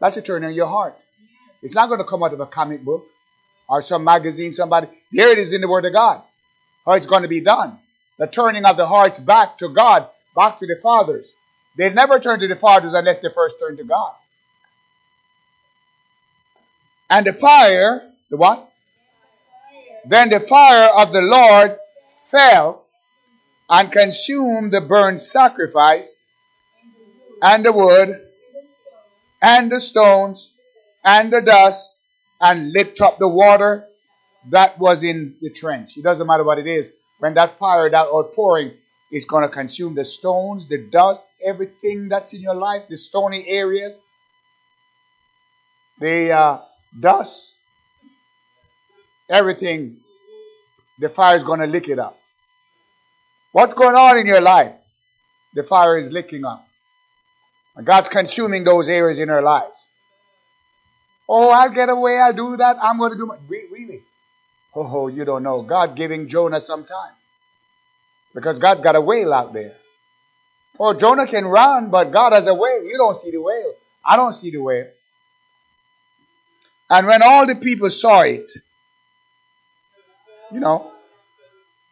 [0.00, 0.96] That's the turning of your heart.
[1.62, 3.06] It's not going to come out of a comic book
[3.68, 4.88] or some magazine, somebody.
[5.10, 6.22] Here it is in the Word of God.
[6.84, 7.78] How it's going to be done.
[8.18, 11.32] The turning of the hearts back to God, back to the fathers.
[11.76, 14.14] They never turn to the fathers unless they first turn to God.
[17.10, 18.70] And the fire, the what?
[20.06, 21.78] Then the fire of the Lord
[22.30, 22.84] fell
[23.68, 26.20] and consumed the burnt sacrifice
[27.40, 28.28] and the wood
[29.40, 30.50] and the stones
[31.04, 31.96] and the dust
[32.40, 33.86] and licked up the water
[34.50, 35.96] that was in the trench.
[35.96, 36.92] It doesn't matter what it is.
[37.18, 38.72] When that fire, that outpouring,
[39.10, 43.46] is going to consume the stones, the dust, everything that's in your life, the stony
[43.46, 44.00] areas,
[46.00, 46.60] the uh,
[46.98, 47.53] dust,
[49.28, 49.98] everything,
[50.98, 52.18] the fire is going to lick it up.
[53.52, 54.72] What's going on in your life?
[55.54, 56.66] The fire is licking up.
[57.76, 59.88] And God's consuming those areas in our lives.
[61.28, 62.18] Oh, I'll get away.
[62.18, 62.76] I'll do that.
[62.82, 63.36] I'm going to do my.
[63.48, 64.02] Really?
[64.74, 65.62] Oh, you don't know.
[65.62, 67.12] God giving Jonah some time.
[68.34, 69.74] Because God's got a whale out there.
[70.78, 72.82] Oh, Jonah can run, but God has a whale.
[72.84, 73.74] You don't see the whale.
[74.04, 74.88] I don't see the whale.
[76.90, 78.52] And when all the people saw it,
[80.54, 80.92] you know,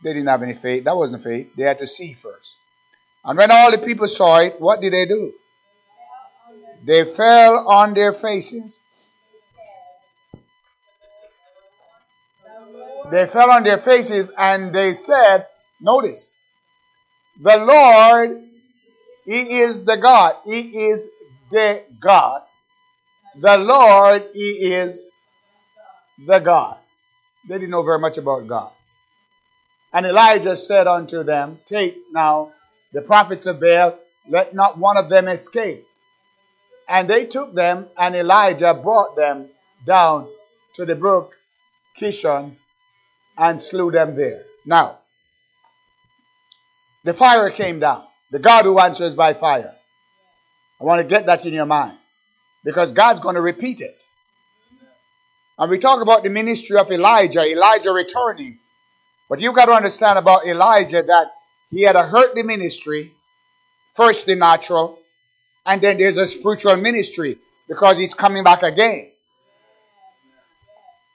[0.04, 0.84] they didn't have any faith.
[0.84, 1.50] That wasn't faith.
[1.56, 2.54] They had to see first.
[3.24, 5.32] And when all the people saw it, what did they do?
[6.84, 8.80] They fell on their faces.
[13.10, 15.46] They fell on their faces and they said,
[15.80, 16.30] Notice,
[17.40, 18.44] the Lord,
[19.24, 20.36] He is the God.
[20.44, 21.08] He is
[21.50, 22.42] the God.
[23.40, 25.10] The Lord, He is
[26.24, 26.76] the God.
[27.48, 28.70] They didn't know very much about God.
[29.92, 32.52] And Elijah said unto them, Take now
[32.92, 35.86] the prophets of Baal, let not one of them escape.
[36.88, 39.48] And they took them, and Elijah brought them
[39.86, 40.28] down
[40.74, 41.34] to the brook
[41.98, 42.56] Kishon
[43.36, 44.44] and slew them there.
[44.64, 44.98] Now,
[47.04, 48.04] the fire came down.
[48.30, 49.74] The God who answers by fire.
[50.80, 51.98] I want to get that in your mind
[52.64, 54.04] because God's going to repeat it.
[55.58, 58.58] And we talk about the ministry of Elijah, Elijah returning.
[59.28, 61.32] But you've got to understand about Elijah that
[61.70, 63.12] he had a earthly ministry,
[63.94, 64.98] first the natural,
[65.64, 67.38] and then there's a spiritual ministry
[67.68, 69.08] because he's coming back again.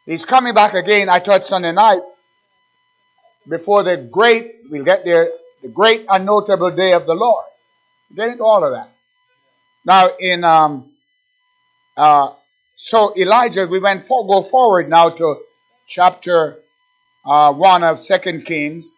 [0.05, 1.09] He's coming back again.
[1.09, 2.01] I taught Sunday night
[3.47, 5.29] before the great, we'll get there,
[5.61, 7.45] the great and notable day of the Lord.
[8.15, 8.89] Get into all of that.
[9.85, 10.89] Now, in um,
[11.95, 12.31] uh,
[12.79, 15.37] so Elijah, we went for, go forward now to
[15.87, 16.59] chapter
[17.25, 18.95] uh, one of Second Kings,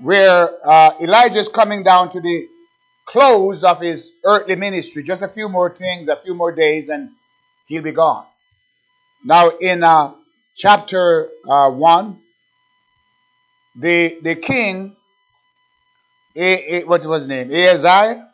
[0.00, 2.48] where uh, Elijah is coming down to the
[3.04, 5.04] close of his earthly ministry.
[5.04, 7.10] Just a few more things, a few more days, and
[7.68, 8.26] he'll be gone.
[9.24, 10.14] Now, in uh,
[10.56, 12.18] chapter uh, 1,
[13.76, 14.96] the, the king,
[16.34, 17.52] what was his name?
[17.52, 18.32] Ahaziah,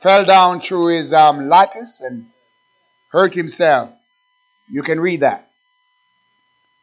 [0.00, 2.26] fell down through his um, lattice and
[3.10, 3.92] hurt himself.
[4.70, 5.48] You can read that.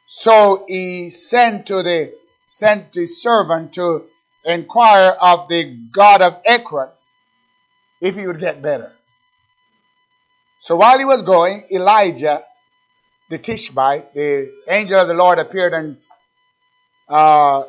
[0.08, 2.14] So he sent to the
[2.48, 4.06] sent his servant to
[4.44, 6.90] inquire of the God of Ekron
[8.02, 8.92] if he would get better.
[10.60, 12.44] So while he was going, Elijah,
[13.30, 15.98] the Tishbite, the angel of the Lord appeared and
[17.08, 17.64] uh,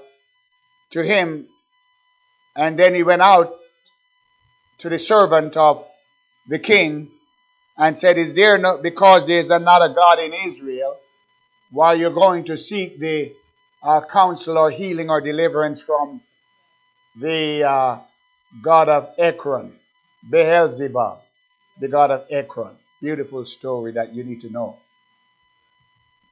[0.90, 1.46] to him,
[2.54, 3.54] and then he went out
[4.79, 5.87] to the servant of
[6.49, 7.11] the king
[7.77, 10.97] and said, Is there no, because there is not a God in Israel,
[11.71, 13.33] while you're going to seek the
[13.83, 16.21] uh, counsel or healing or deliverance from
[17.17, 17.99] the uh,
[18.62, 19.73] God of Ekron,
[20.29, 21.19] Beelzebub,
[21.81, 22.77] the God of Ekron.
[23.01, 24.77] Beautiful story that you need to know.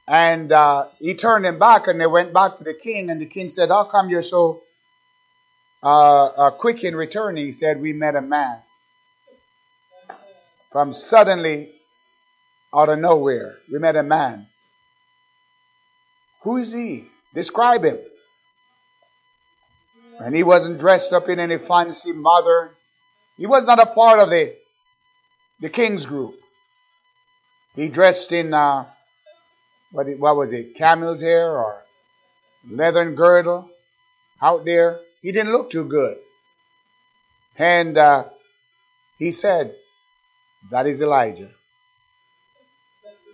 [0.07, 3.11] And uh, he turned them back, and they went back to the king.
[3.11, 4.63] And the king said, "How come you're so
[5.85, 8.59] uh, uh, quick in returning?" Said, "We met a man
[10.73, 11.71] from suddenly
[12.75, 13.59] out of nowhere.
[13.71, 14.47] We met a man.
[16.43, 17.05] Who is he?
[17.35, 17.99] Describe him."
[20.21, 22.71] And he wasn't dressed up in any fancy modern.
[23.37, 24.57] He was not a part of the
[25.61, 26.35] the king's group.
[27.75, 28.87] He dressed in uh,
[29.91, 31.83] what, what was it, camel's hair or
[32.69, 33.71] leathern girdle
[34.41, 34.99] out there.
[35.25, 36.19] He didn't look too good.
[37.57, 38.25] And uh,
[39.19, 39.75] he said,
[40.71, 41.49] That is Elijah.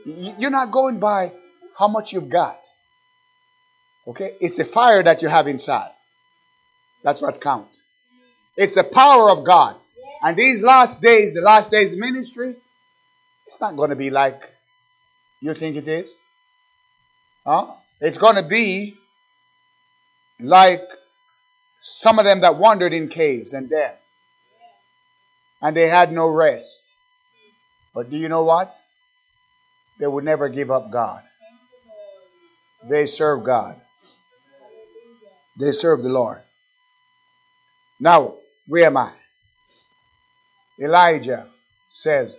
[0.05, 1.33] You're not going by
[1.77, 2.65] how much you've got.
[4.07, 4.37] Okay?
[4.41, 5.91] It's the fire that you have inside.
[7.03, 7.77] That's what's count.
[8.57, 9.75] It's the power of God.
[10.23, 12.55] And these last days, the last days ministry,
[13.47, 14.49] it's not going to be like
[15.41, 16.17] you think it is.
[17.45, 17.67] Huh?
[18.01, 18.95] It's going to be
[20.39, 20.83] like
[21.81, 23.97] some of them that wandered in caves and dead.
[25.63, 26.87] And they had no rest.
[27.95, 28.75] But do you know what?
[30.01, 31.23] they would never give up God.
[32.89, 33.79] They serve God.
[35.59, 36.39] They serve the Lord.
[38.01, 39.13] Now, where am I?
[40.79, 41.47] Elijah
[41.91, 42.39] says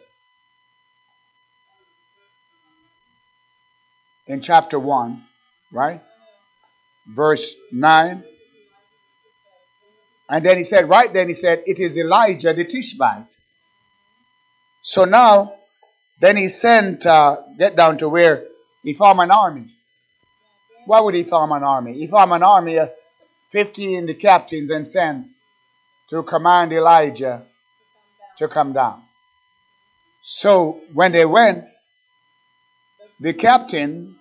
[4.26, 5.22] in chapter 1,
[5.72, 6.02] right?
[7.08, 8.24] Verse 9.
[10.32, 13.28] And then he said, right then he said, it is Elijah the Tishbite.
[14.82, 15.56] So now,
[16.22, 18.46] then he sent, uh, get down to where
[18.82, 19.68] he formed an army.
[20.86, 21.96] Why would he form an army?
[21.96, 22.92] He formed an army of
[23.50, 25.28] 15 the captains and sent
[26.10, 27.42] to command Elijah
[28.38, 29.04] to come down.
[30.24, 31.66] So when they went,
[33.20, 34.16] the captain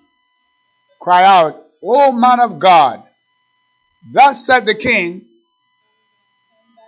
[0.99, 3.05] cried out, O man of God,
[4.11, 5.27] thus said the king,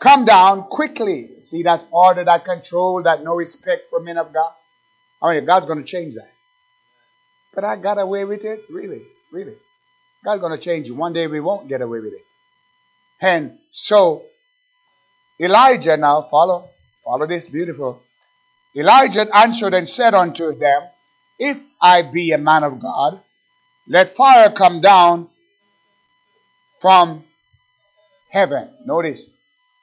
[0.02, 1.30] come down quickly.
[1.42, 4.52] See, that's order, that control, that no respect for men of God.
[5.22, 6.30] I mean, God's going to change that.
[7.54, 8.62] But I got away with it?
[8.68, 9.02] Really?
[9.30, 9.54] Really?
[10.24, 10.92] God's going to change it.
[10.92, 12.24] One day we won't get away with it.
[13.20, 14.24] And so,
[15.38, 16.68] Elijah now, follow,
[17.04, 18.02] follow this beautiful.
[18.74, 20.82] Elijah answered and said unto them,
[21.38, 23.20] If I be a man of God,
[23.86, 25.28] let fire come down
[26.80, 27.24] from
[28.30, 28.68] heaven.
[28.84, 29.30] Notice,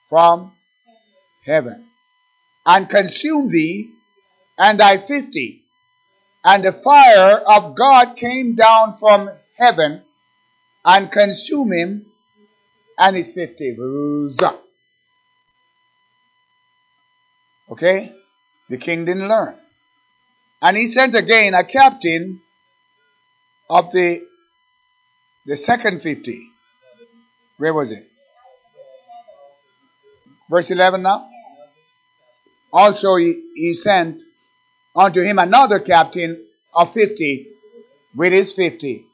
[0.10, 0.52] from
[1.46, 1.86] heaven,
[2.66, 3.92] and consume thee
[4.58, 5.62] and thy fifty.
[6.44, 10.02] And the fire of God came down from heaven
[10.86, 12.06] and consumed him
[12.98, 13.78] and his fifty.
[17.70, 18.14] Okay?
[18.70, 19.56] The king didn't learn.
[20.62, 22.42] And he sent again a captain
[23.70, 24.26] of the
[25.46, 26.48] the second fifty.
[27.58, 28.09] Where was it?
[30.50, 31.30] Verse 11 now.
[32.72, 34.22] Also he, he sent
[34.96, 37.48] unto him another captain of fifty
[38.16, 39.06] with his fifty.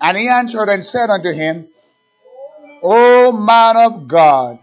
[0.00, 1.68] And he answered and said unto him,
[2.82, 4.58] O man of God,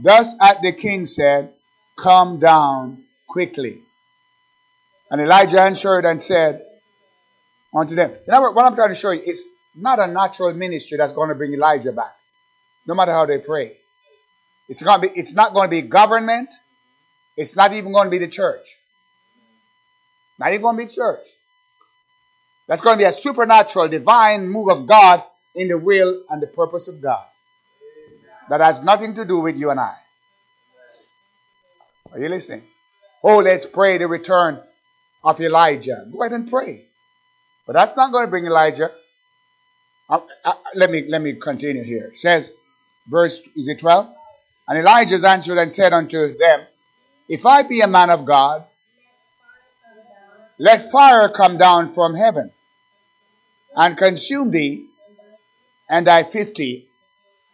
[0.00, 1.52] thus at the king said,
[1.96, 3.80] Come down quickly.
[5.10, 6.64] And Elijah answered and said
[7.74, 9.22] unto them, you know what I'm trying to show you?
[9.24, 12.14] It's not a natural ministry that's going to bring Elijah back,
[12.86, 13.72] no matter how they pray.
[14.70, 16.48] It's, going to be, it's not going to be government.
[17.36, 18.78] It's not even going to be the church.
[20.38, 21.26] Not even going to be church.
[22.68, 25.24] That's going to be a supernatural, divine move of God
[25.56, 27.24] in the will and the purpose of God.
[28.48, 29.96] That has nothing to do with you and I.
[32.12, 32.62] Are you listening?
[33.24, 34.60] Oh, let's pray the return
[35.24, 36.06] of Elijah.
[36.12, 36.84] Go ahead and pray.
[37.66, 38.92] But that's not going to bring Elijah.
[40.08, 42.06] Uh, uh, let me let me continue here.
[42.06, 42.52] It says,
[43.08, 44.14] verse is it 12?
[44.70, 46.64] And Elijah answered and said unto them,
[47.28, 48.64] If I be a man of God,
[50.60, 52.52] let fire come down from heaven
[53.74, 54.86] and consume thee
[55.88, 56.86] and thy fifty.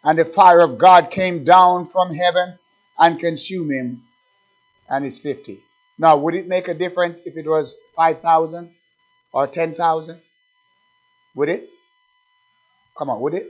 [0.05, 2.59] And the fire of God came down from heaven
[2.99, 4.03] and consumed him
[4.91, 5.63] and his fifty.
[5.99, 8.71] Now, would it make a difference if it was 5,000
[9.33, 10.21] or 10,000?
[11.35, 11.71] Would it?
[12.99, 13.49] Come on, would it?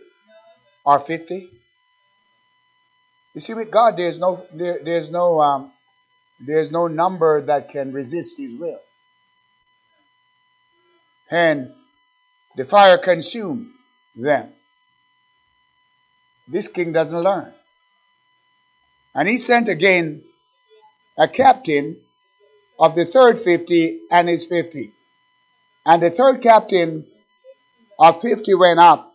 [0.84, 1.50] Or 50?
[3.36, 5.70] You see, with God, there's no, there, there's no, um,
[6.40, 8.80] there's no number that can resist His will.
[11.30, 11.70] And
[12.56, 13.66] the fire consumed
[14.16, 14.48] them.
[16.48, 17.52] This king doesn't learn.
[19.14, 20.22] And he sent again
[21.18, 21.98] a captain
[22.78, 24.92] of the third fifty and his fifty.
[25.84, 27.06] And the third captain
[27.98, 29.14] of fifty went up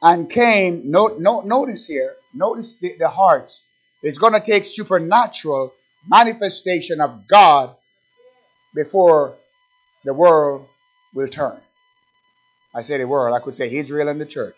[0.00, 0.90] and came.
[0.90, 3.62] Note, note, notice here, notice the, the hearts.
[4.02, 5.72] It's going to take supernatural
[6.08, 7.74] manifestation of God
[8.74, 9.34] before
[10.04, 10.66] the world
[11.14, 11.58] will turn.
[12.74, 14.54] I say the world, I could say Israel and the church.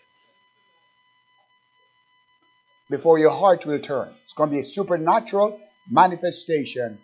[2.91, 4.09] Before your heart will turn.
[4.25, 6.99] It's going to be a supernatural manifestation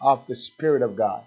[0.00, 1.24] of the Spirit of God.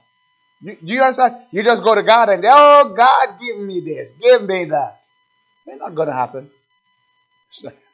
[0.61, 1.37] You, you understand?
[1.51, 5.02] You just go to God and, oh, God, give me this, give me that.
[5.65, 6.49] It's not going to happen.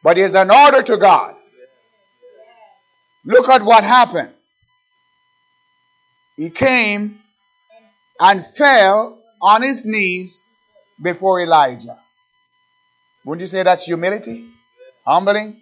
[0.03, 1.35] But there's an order to God.
[3.25, 4.29] Look at what happened.
[6.37, 7.19] He came
[8.19, 10.41] and fell on his knees
[11.01, 11.99] before Elijah.
[13.25, 14.45] Wouldn't you say that's humility?
[15.05, 15.57] Humbling?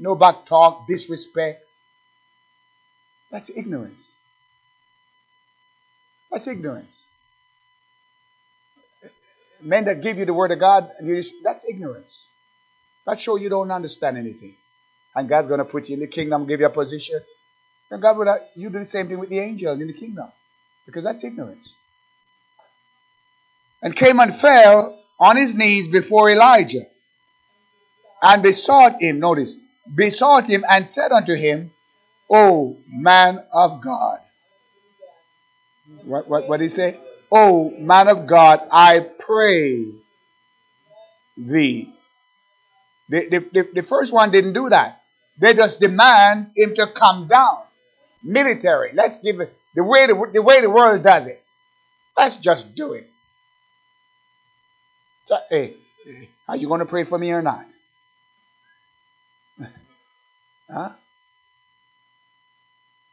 [0.00, 1.62] No back talk, disrespect.
[3.30, 4.10] That's ignorance.
[6.32, 7.06] That's ignorance.
[9.62, 12.26] Men that give you the word of God, just, that's ignorance.
[13.06, 14.54] That show you don't understand anything.
[15.14, 17.20] And God's going to put you in the kingdom, give you a position.
[17.90, 20.28] And God will, you do the same thing with the angel in the kingdom.
[20.86, 21.74] Because that's ignorance.
[23.82, 26.86] And came and fell on his knees before Elijah
[28.22, 29.58] and besought him, notice,
[29.92, 31.72] besought him and said unto him,
[32.30, 34.20] O man of God.
[36.04, 36.98] What, what, what did he say?
[37.32, 39.86] O man of God, I pray
[41.36, 41.92] thee.
[43.08, 45.02] The, the, the, the first one didn't do that.
[45.38, 47.58] They just demand him to come down.
[48.22, 48.92] Military.
[48.94, 51.42] Let's give it the way the, the way the world does it.
[52.16, 53.08] Let's just do it.
[55.26, 55.74] So, hey,
[56.48, 57.64] are you going to pray for me or not?
[60.70, 60.90] huh?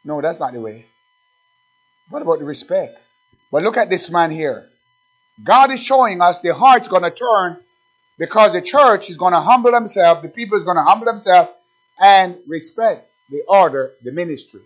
[0.04, 0.86] No, that's not the way.
[2.10, 2.98] What about the respect?
[3.52, 4.68] But look at this man here.
[5.44, 7.58] God is showing us the heart's going to turn
[8.18, 11.50] because the church is going to humble themselves, the people is going to humble themselves
[12.00, 14.62] and respect the order, the ministry.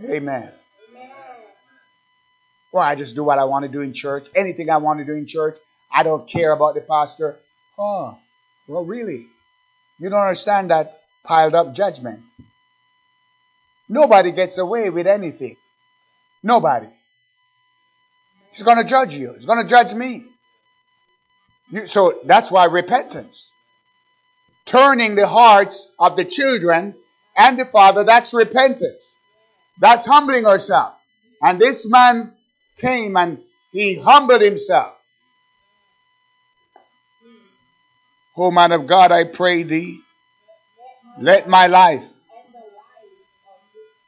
[0.00, 0.50] Amen.
[0.90, 1.08] Amen.
[2.72, 4.28] Well, I just do what I want to do in church.
[4.34, 5.56] Anything I want to do in church.
[5.90, 7.36] I don't care about the pastor.
[7.78, 8.18] Oh,
[8.66, 9.26] well, really?
[9.98, 12.20] You don't understand that piled up judgment.
[13.88, 15.56] Nobody gets away with anything.
[16.42, 16.86] Nobody.
[18.52, 19.34] He's going to judge you.
[19.34, 20.24] He's going to judge me.
[21.70, 23.46] You, so that's why repentance.
[24.64, 26.94] Turning the hearts of the children
[27.36, 29.02] and the father, that's repentance.
[29.78, 30.96] That's humbling ourselves.
[31.40, 32.32] And this man
[32.78, 33.38] came and
[33.70, 34.94] he humbled himself.
[38.36, 40.00] O man of God, I pray thee,
[41.20, 42.06] let my life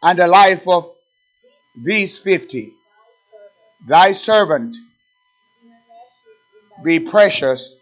[0.03, 0.91] and the life of
[1.83, 2.75] these fifty,
[3.87, 4.77] thy servant,
[6.83, 7.75] be precious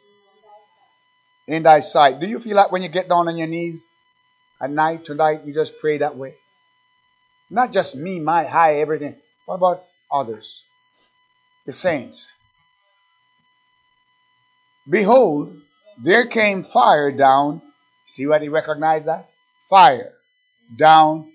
[1.49, 2.21] in thy sight.
[2.21, 3.89] Do you feel like when you get down on your knees
[4.61, 6.35] at night, tonight, you just pray that way?
[7.51, 9.17] Not just me, my high, everything.
[9.47, 10.63] What about others?
[11.67, 12.33] The saints.
[14.89, 15.61] Behold,
[15.99, 17.63] there came fire down.
[18.07, 19.29] See what he recognized that?
[19.69, 20.13] Fire
[20.77, 21.31] down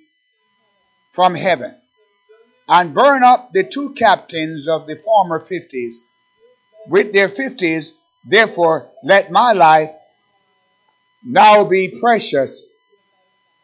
[1.11, 1.75] from heaven
[2.67, 6.01] and burn up the two captains of the former fifties
[6.87, 7.93] with their fifties.
[8.25, 9.91] Therefore, let my life
[11.25, 12.65] now be precious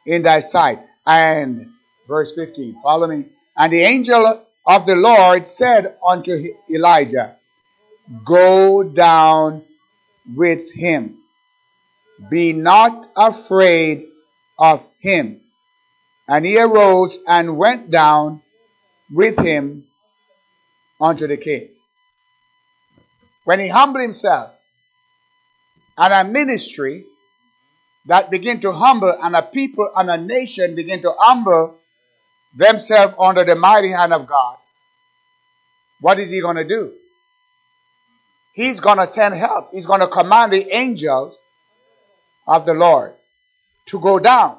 [0.06, 0.80] in thy sight.
[1.06, 1.72] And
[2.08, 3.26] verse 15, follow me.
[3.58, 7.36] And the angel of the Lord said unto Elijah,
[8.26, 9.64] Go down
[10.36, 11.18] with him.
[12.30, 14.08] Be not afraid
[14.58, 15.42] of him.
[16.28, 18.42] And he arose and went down
[19.12, 19.86] with him
[21.00, 21.70] unto the king.
[23.44, 24.52] When he humbled himself,
[25.98, 27.06] and a ministry
[28.06, 31.78] that begin to humble, and a people and a nation begin to humble
[32.56, 34.58] themselves under the mighty hand of God,
[36.02, 36.94] what is he going to do?
[38.54, 39.72] He's going to send help.
[39.74, 41.38] He's going to command the angels
[42.48, 43.14] of the Lord
[43.88, 44.58] to go down.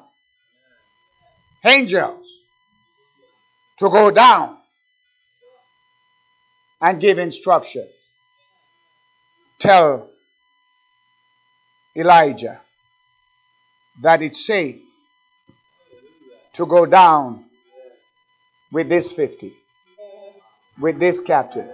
[1.63, 2.40] Angels
[3.81, 4.55] to go down
[6.79, 7.89] and give instructions.
[9.57, 10.07] Tell
[11.95, 12.61] Elijah
[14.03, 14.83] that it's safe
[16.53, 17.43] to go down
[18.71, 19.51] with this 50,
[20.79, 21.67] with this captain,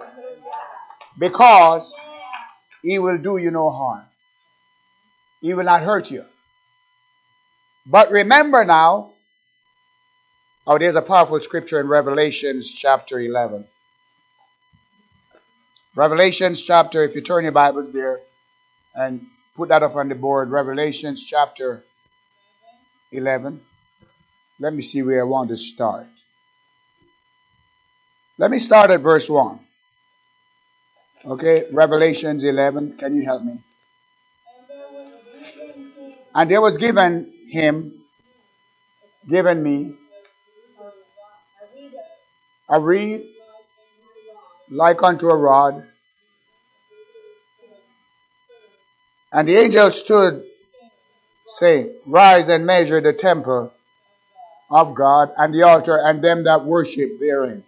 [1.18, 1.94] because
[2.80, 4.04] he will do you no harm.
[5.42, 6.24] He will not hurt you.
[7.84, 9.12] But remember now,
[10.68, 13.64] oh, there's a powerful scripture in Revelations chapter 11.
[15.96, 18.20] Revelations chapter, if you turn your Bibles there
[18.94, 21.82] and put that up on the board, Revelations chapter
[23.12, 23.62] 11.
[24.60, 26.06] Let me see where I want to start.
[28.36, 29.58] Let me start at verse 1.
[31.24, 32.98] Okay, Revelations 11.
[32.98, 33.58] Can you help me?
[36.34, 37.94] And there was given him,
[39.26, 39.94] given me,
[42.68, 43.22] a reed
[44.70, 45.84] like unto a rod.
[49.32, 50.44] And the angel stood,
[51.46, 53.72] saying, Rise and measure the temple
[54.70, 57.64] of God and the altar and them that worship therein.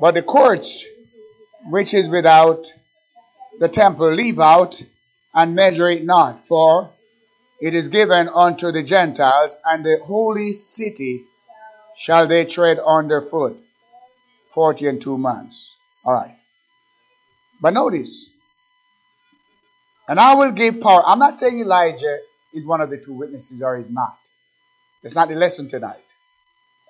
[0.00, 0.84] But the courts
[1.70, 2.72] which is without
[3.58, 4.82] the temple leave out
[5.34, 6.90] and measure it not, for
[7.60, 11.22] it is given unto the Gentiles, and the holy city
[11.96, 13.56] shall they tread under foot
[14.52, 15.74] forty and two months.
[16.04, 16.36] All right.
[17.60, 18.28] But notice,
[20.08, 21.02] and I will give power.
[21.06, 22.18] I'm not saying Elijah
[22.52, 24.18] is one of the two witnesses or is not.
[25.02, 26.04] It's not the lesson tonight.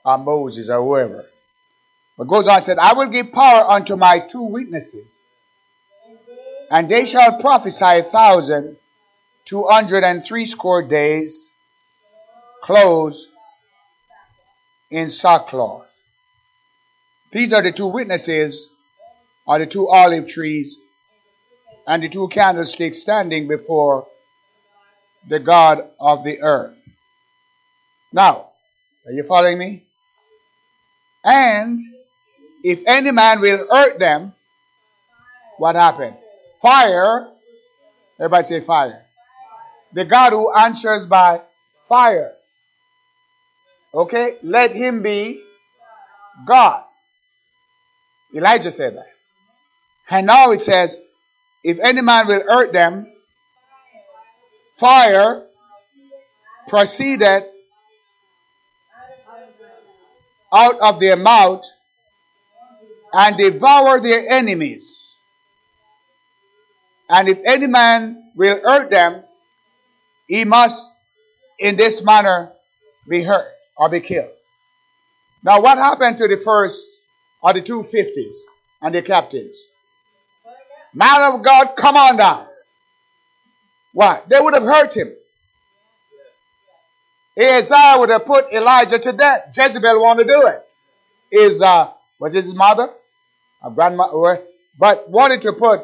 [0.04, 1.24] Or Moses or whoever.
[2.18, 5.06] But goes on and said, I will give power unto my two witnesses,
[6.70, 8.76] and they shall prophesy a thousand
[9.44, 11.52] two hundred and three score days,
[12.62, 13.28] clothes
[14.90, 15.91] in sackcloth.
[17.32, 18.68] These are the two witnesses,
[19.46, 20.78] are the two olive trees,
[21.86, 24.06] and the two candlesticks standing before
[25.28, 26.76] the God of the earth.
[28.12, 28.50] Now,
[29.06, 29.84] are you following me?
[31.24, 31.80] And
[32.62, 34.34] if any man will hurt them,
[35.56, 36.16] what happened?
[36.60, 37.30] Fire.
[38.18, 39.02] Everybody say fire.
[39.94, 41.40] The God who answers by
[41.88, 42.32] fire.
[43.94, 44.36] Okay?
[44.42, 45.42] Let him be
[46.46, 46.84] God.
[48.34, 49.10] Elijah said that.
[50.10, 50.96] And now it says,
[51.64, 53.06] if any man will hurt them,
[54.76, 55.42] fire
[56.68, 57.44] proceeded
[60.52, 61.64] out of their mouth
[63.12, 65.14] and devour their enemies.
[67.08, 69.22] And if any man will hurt them,
[70.26, 70.90] he must
[71.58, 72.52] in this manner
[73.08, 74.30] be hurt or be killed.
[75.42, 77.01] Now, what happened to the first
[77.42, 78.44] or the two fifties
[78.80, 79.56] and the captains?
[80.94, 82.46] Man of God, come on down.
[83.92, 84.22] Why?
[84.28, 85.12] They would have hurt him.
[87.38, 89.56] Ahaziah would have put Elijah to death.
[89.56, 90.64] Jezebel wanted to do it.
[91.30, 92.88] Is uh was his mother?
[93.64, 94.36] A grandma
[94.78, 95.82] but wanted to put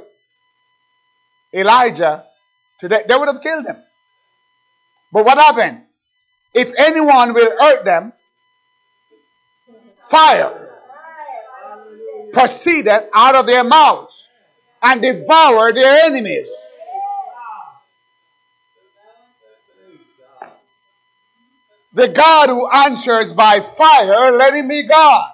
[1.52, 2.24] Elijah
[2.80, 3.06] to death.
[3.06, 3.76] They would have killed him.
[5.12, 5.82] But what happened?
[6.52, 8.12] If anyone will hurt them,
[10.08, 10.67] fire
[12.32, 14.14] proceeded out of their mouths
[14.82, 16.50] and devoured their enemies.
[21.94, 25.32] The God who answers by fire, let him be God.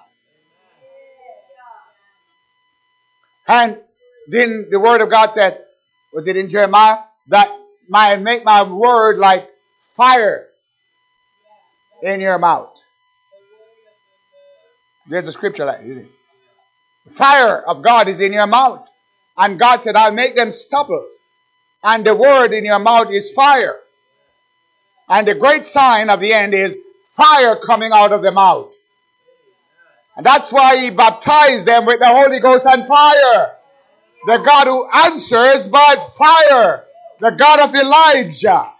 [3.47, 3.79] And
[4.27, 5.63] then the word of God said,
[6.11, 6.99] was it in Jeremiah?
[7.27, 7.55] That
[7.87, 9.47] my make my word like
[9.95, 10.47] fire
[12.01, 12.81] in your mouth.
[15.07, 16.07] There's a scripture like this.
[17.11, 18.87] Fire of God is in your mouth.
[19.37, 21.07] And God said, I'll make them stubble.
[21.83, 23.79] And the word in your mouth is fire.
[25.07, 26.77] And the great sign of the end is
[27.15, 28.73] fire coming out of the mouth.
[30.17, 33.55] And that's why he baptized them with the Holy Ghost and fire.
[34.25, 36.85] The God who answers by fire.
[37.19, 38.71] The God of Elijah.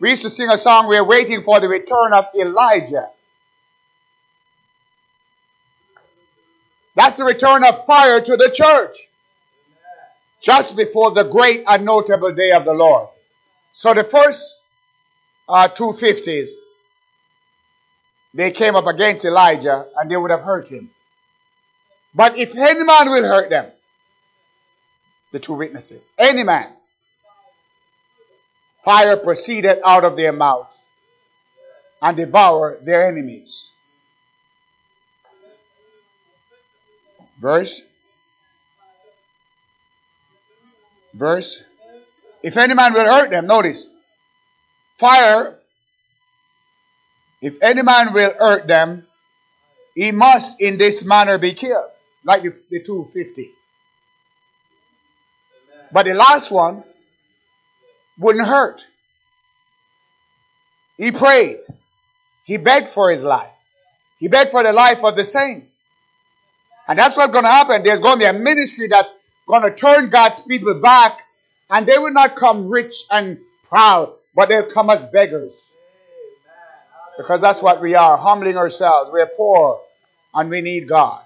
[0.00, 3.08] We used to sing a song, We're waiting for the return of Elijah.
[6.98, 8.96] That's the return of fire to the church.
[10.40, 13.08] Just before the great and notable day of the Lord.
[13.72, 14.60] So the first
[15.48, 16.50] uh, 250s,
[18.34, 20.90] they came up against Elijah and they would have hurt him.
[22.16, 23.66] But if any man will hurt them,
[25.30, 26.72] the two witnesses, any man,
[28.82, 30.74] fire proceeded out of their mouths
[32.02, 33.70] and devoured their enemies.
[37.40, 37.82] Verse.
[41.14, 41.62] Verse.
[42.42, 43.88] If any man will hurt them, notice.
[44.98, 45.58] Fire.
[47.40, 49.06] If any man will hurt them,
[49.94, 51.90] he must in this manner be killed.
[52.24, 53.52] Like the, the 250.
[55.92, 56.84] But the last one
[58.18, 58.86] wouldn't hurt.
[60.96, 61.60] He prayed.
[62.44, 63.50] He begged for his life.
[64.18, 65.80] He begged for the life of the saints.
[66.88, 67.82] And that's what's going to happen.
[67.82, 69.12] There's going to be a ministry that's
[69.46, 71.22] going to turn God's people back,
[71.68, 75.62] and they will not come rich and proud, but they'll come as beggars.
[77.18, 79.10] Because that's what we are, humbling ourselves.
[79.12, 79.80] We're poor,
[80.34, 81.20] and we need God.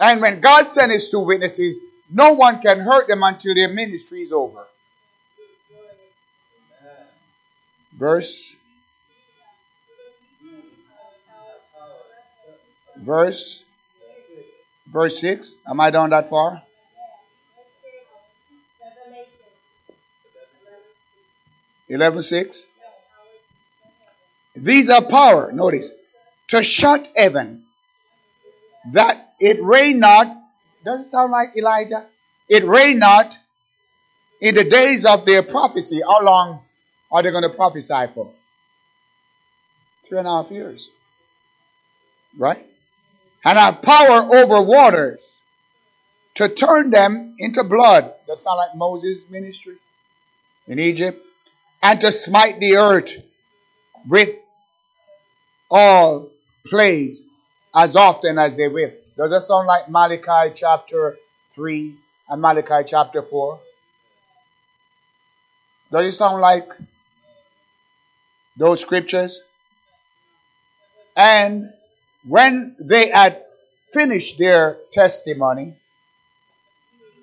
[0.00, 4.22] And when God sent his two witnesses, no one can hurt them until their ministry
[4.22, 4.64] is over.
[7.92, 8.54] Verse
[12.96, 13.64] verse
[14.86, 16.62] verse 6 am i down that far
[21.88, 22.66] Eleven six.
[24.56, 25.92] These are power, notice,
[26.48, 27.64] to shut heaven,
[28.92, 30.26] that it rain not.
[30.84, 32.06] Does it sound like Elijah?
[32.48, 33.36] It rain not
[34.40, 36.00] in the days of their prophecy.
[36.00, 36.60] How long
[37.10, 38.32] are they going to prophesy for?
[40.08, 40.90] Three and a half years.
[42.36, 42.64] Right?
[43.44, 45.20] And have power over waters
[46.34, 48.12] to turn them into blood.
[48.26, 49.76] That sound like Moses' ministry
[50.66, 51.24] in Egypt.
[51.82, 53.12] And to smite the earth
[54.08, 54.34] with
[55.70, 56.30] all
[56.66, 57.22] plays
[57.74, 58.90] as often as they will.
[59.16, 61.16] Does that sound like Malachi chapter
[61.54, 61.94] 3
[62.30, 63.60] and Malachi chapter 4?
[65.92, 66.68] Does it sound like
[68.56, 69.40] those scriptures?
[71.16, 71.72] And
[72.26, 73.42] when they had
[73.92, 75.74] finished their testimony,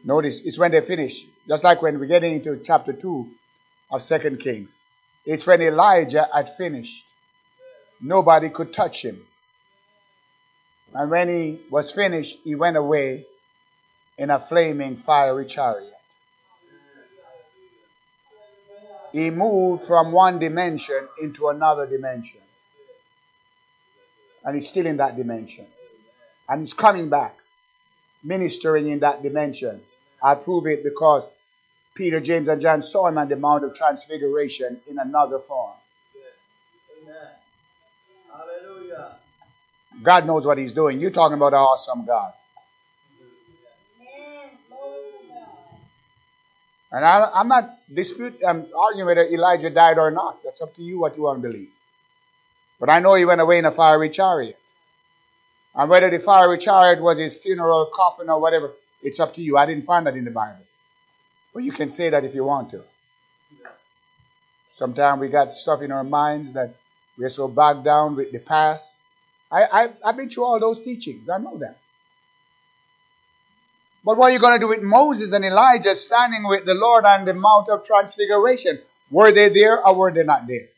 [0.04, 3.28] notice it's when they finish, just like when we get into chapter 2
[3.92, 4.74] of Second Kings.
[5.26, 7.06] It's when Elijah had finished.
[8.00, 9.22] Nobody could touch him.
[10.94, 13.26] And when he was finished, he went away
[14.18, 15.94] in a flaming fiery chariot.
[19.12, 22.40] He moved from one dimension into another dimension.
[24.44, 25.66] And he's still in that dimension.
[26.50, 27.36] And he's coming back,
[28.24, 29.82] ministering in that dimension.
[30.22, 31.30] I prove it because
[31.94, 35.74] Peter, James, and John saw him on the Mount of Transfiguration in another form.
[38.32, 39.16] Hallelujah.
[40.02, 41.00] God knows what he's doing.
[41.00, 42.34] You're talking about an awesome God.
[46.94, 50.44] And I, am not disputing, I'm arguing whether Elijah died or not.
[50.44, 51.70] That's up to you what you want to believe.
[52.82, 54.58] But I know he went away in a fiery chariot.
[55.76, 58.74] And whether the fiery chariot was his funeral coffin or whatever,
[59.04, 59.56] it's up to you.
[59.56, 60.66] I didn't find that in the Bible.
[61.54, 62.82] But you can say that if you want to.
[64.72, 66.74] Sometimes we got stuff in our minds that
[67.20, 69.00] we're so bogged down with the past.
[69.52, 71.30] I, I, I've been through all those teachings.
[71.30, 71.78] I know that.
[74.04, 77.06] But what are you going to do with Moses and Elijah standing with the Lord
[77.06, 78.80] on the Mount of Transfiguration?
[79.12, 80.71] Were they there or were they not there?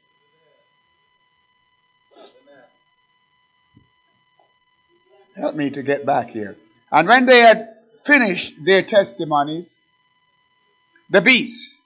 [5.36, 6.55] Help me to get back here.
[6.91, 7.69] And when they had
[8.05, 9.67] finished their testimonies,
[11.09, 11.77] the beast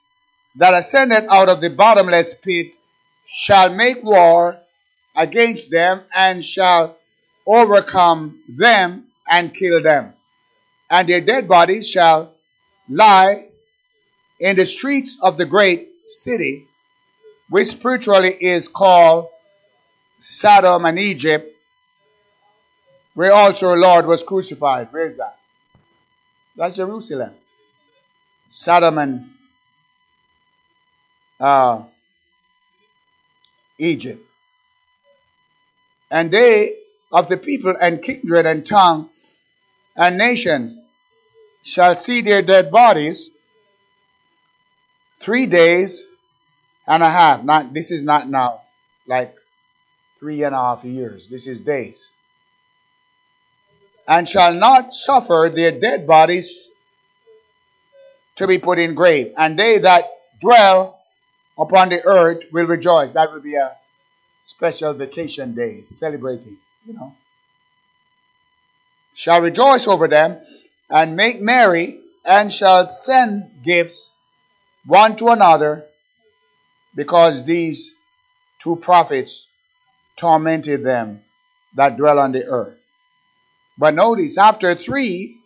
[0.56, 2.74] that ascended out of the bottomless pit
[3.28, 4.58] shall make war
[5.16, 6.98] against them and shall
[7.46, 10.14] overcome them and kill them
[10.90, 12.34] and their dead bodies shall
[12.90, 13.48] lie
[14.40, 16.66] in the streets of the great city,
[17.50, 19.28] which spiritually is called
[20.20, 21.54] Sodom and Egypt,
[23.18, 24.94] where also our Lord was crucified.
[24.94, 25.40] Where is that?
[26.56, 27.34] That's Jerusalem.
[28.52, 29.30] Sodom and
[31.40, 31.82] uh,
[33.80, 34.24] Egypt.
[36.12, 36.76] And they
[37.12, 39.10] of the people and kindred and tongue
[39.96, 40.84] and nation
[41.64, 43.32] shall see their dead bodies
[45.18, 46.06] three days
[46.86, 47.44] and a half.
[47.44, 48.62] Not this is not now,
[49.08, 49.36] like
[50.20, 51.28] three and a half years.
[51.30, 52.12] This is days.
[54.08, 56.72] And shall not suffer their dead bodies
[58.38, 59.34] to be put in grave.
[59.38, 60.06] And they that
[60.40, 61.00] dwell
[61.58, 63.12] upon the earth will rejoice.
[63.12, 63.76] That will be a
[64.42, 67.14] special vacation day, celebrating, you know
[69.18, 70.38] shall rejoice over them
[70.92, 74.14] and make merry and shall send gifts
[74.86, 75.84] one to another
[76.96, 77.96] because these
[78.60, 79.48] two prophets
[80.18, 81.20] tormented them
[81.74, 82.78] that dwell on the earth.
[83.78, 85.38] But notice, after three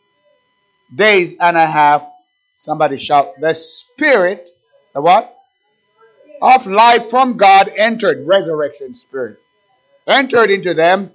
[0.94, 2.08] days and a half,
[2.58, 4.50] somebody shout, the spirit,
[4.94, 5.38] the what?
[6.42, 9.38] Of life from God entered, resurrection spirit,
[10.08, 11.12] entered into them,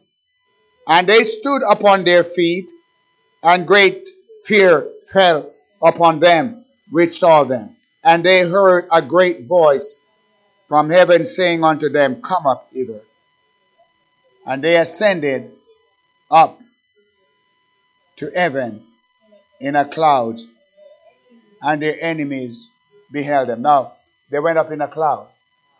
[0.87, 2.69] and they stood upon their feet,
[3.43, 4.09] and great
[4.45, 5.53] fear fell
[5.83, 7.77] upon them which saw them.
[8.05, 9.99] And they heard a great voice
[10.69, 13.01] from heaven saying unto them, Come up hither.
[14.47, 15.51] And they ascended
[16.31, 16.61] up
[18.17, 18.85] to heaven
[19.61, 20.41] in a cloud,
[21.62, 22.71] and their enemies
[23.11, 23.62] beheld them.
[23.62, 23.93] Now,
[24.31, 25.29] they went up in a cloud.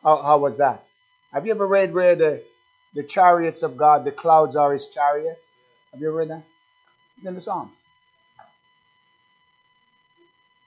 [0.03, 0.85] How, how was that?
[1.33, 2.43] Have you ever read where the
[2.97, 5.53] the chariots of God, the clouds are his chariots.
[5.93, 6.43] Have you ever read that?
[7.19, 7.71] It's in the Psalms.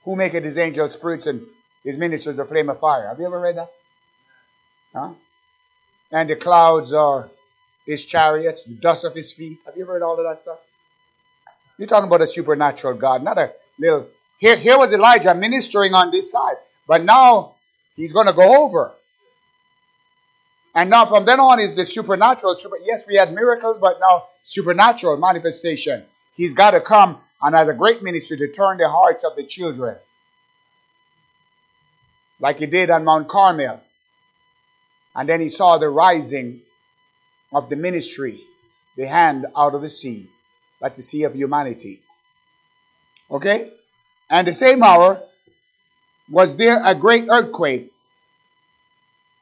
[0.04, 1.44] Who maketh his angels spirits and
[1.82, 3.08] his ministers a flame of fire?
[3.08, 3.72] Have you ever read that?
[4.94, 5.12] Huh?
[6.12, 7.28] And the clouds are
[7.84, 9.58] his chariots, the dust of his feet.
[9.66, 10.58] Have you ever read all of that stuff?
[11.80, 14.06] You're talking about a supernatural God, not a little.
[14.36, 16.56] Here, here was Elijah ministering on this side,
[16.86, 17.54] but now
[17.96, 18.92] he's going to go over.
[20.74, 22.58] And now from then on is the supernatural.
[22.58, 26.04] Super, yes, we had miracles, but now supernatural manifestation.
[26.36, 29.44] He's got to come and as a great ministry to turn the hearts of the
[29.44, 29.96] children.
[32.40, 33.80] Like he did on Mount Carmel.
[35.16, 36.60] And then he saw the rising
[37.54, 38.42] of the ministry,
[38.96, 40.28] the hand out of the sea.
[40.80, 42.02] That's the sea of humanity.
[43.30, 43.70] Okay?
[44.30, 45.20] And the same hour
[46.30, 47.88] was there a great earthquake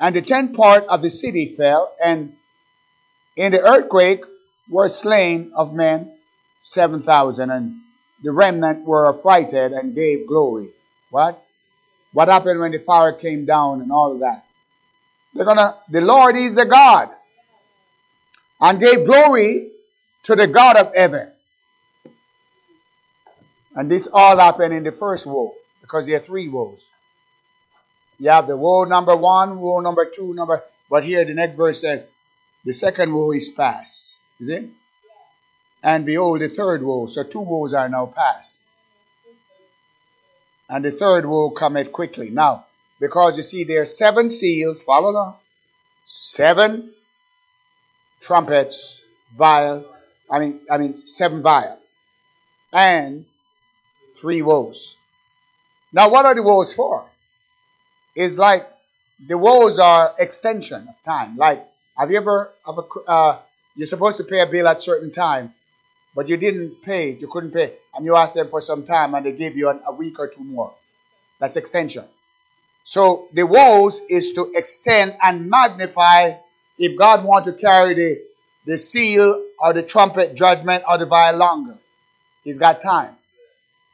[0.00, 2.34] And the tenth part of the city fell, and
[3.36, 4.22] in the earthquake
[4.70, 6.12] were slain of men
[6.60, 7.76] seven thousand, and
[8.22, 10.70] the remnant were affrighted and gave glory.
[11.10, 11.42] What?
[12.12, 14.44] What happened when the fire came down and all of that?
[15.34, 17.10] They're gonna, the Lord is the God.
[18.60, 19.70] And gave glory
[20.28, 21.26] to the God of heaven.
[23.74, 26.84] And this all happened in the first woe, because there are three woes.
[28.18, 31.80] You have the woe number one, woe number two, number, but here the next verse
[31.80, 32.06] says,
[32.62, 34.16] the second woe is past.
[34.38, 34.68] Is it?
[35.82, 37.06] And behold, the third woe.
[37.06, 38.60] So two woes are now past.
[40.68, 42.28] And the third woe cometh quickly.
[42.28, 42.66] Now,
[43.00, 45.36] because you see there are seven seals, follow along.
[46.04, 46.92] Seven
[48.20, 49.02] trumpets,
[49.34, 49.86] vial,
[50.30, 51.94] I mean, I mean seven vials.
[52.72, 53.24] And
[54.16, 54.96] three woes.
[55.92, 57.06] Now, what are the woes for?
[58.14, 58.66] It's like
[59.26, 61.36] the woes are extension of time.
[61.36, 61.66] Like,
[61.96, 63.38] have you ever, have a, uh,
[63.74, 65.54] you're supposed to pay a bill at certain time,
[66.14, 69.24] but you didn't pay, you couldn't pay, and you asked them for some time and
[69.24, 70.74] they gave you an, a week or two more.
[71.38, 72.04] That's extension.
[72.84, 76.34] So the woes is to extend and magnify
[76.78, 78.22] if God want to carry the,
[78.68, 81.78] the seal or the trumpet judgment or the vial longer.
[82.44, 83.16] He's got time.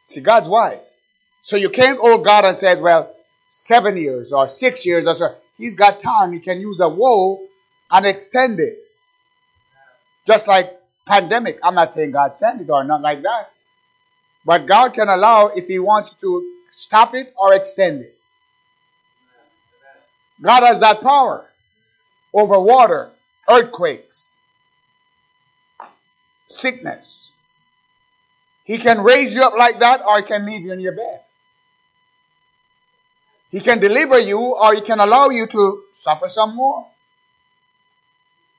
[0.06, 0.90] See, God's wise.
[1.42, 3.14] So you can't hold oh God and say, well,
[3.50, 5.36] seven years or six years or so.
[5.56, 6.32] He's got time.
[6.32, 7.46] He can use a woe
[7.88, 8.78] and extend it.
[10.26, 10.72] Just like
[11.06, 11.60] pandemic.
[11.62, 13.50] I'm not saying God sent it or not like that.
[14.44, 18.16] But God can allow if he wants to stop it or extend it.
[20.42, 21.48] God has that power
[22.34, 23.12] over water,
[23.48, 24.23] earthquakes,
[26.48, 27.30] sickness.
[28.64, 31.20] He can raise you up like that or he can leave you in your bed.
[33.50, 36.86] He can deliver you or he can allow you to suffer some more.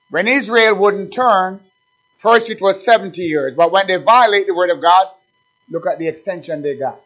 [0.09, 1.59] When Israel wouldn't turn,
[2.17, 5.07] first it was 70 years, but when they violate the word of God,
[5.69, 6.99] look at the extension they got.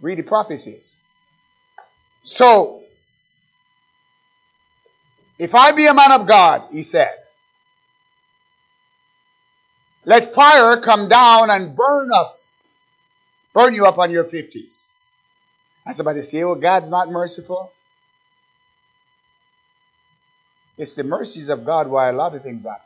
[0.00, 0.96] Read the prophecies.
[2.24, 2.82] So,
[5.38, 7.21] if I be a man of God, he said,
[10.04, 12.40] let fire come down and burn up,
[13.52, 14.86] burn you up on your 50s.
[15.86, 17.72] And somebody say, well, God's not merciful.
[20.78, 22.80] It's the mercies of God why a lot of things happen.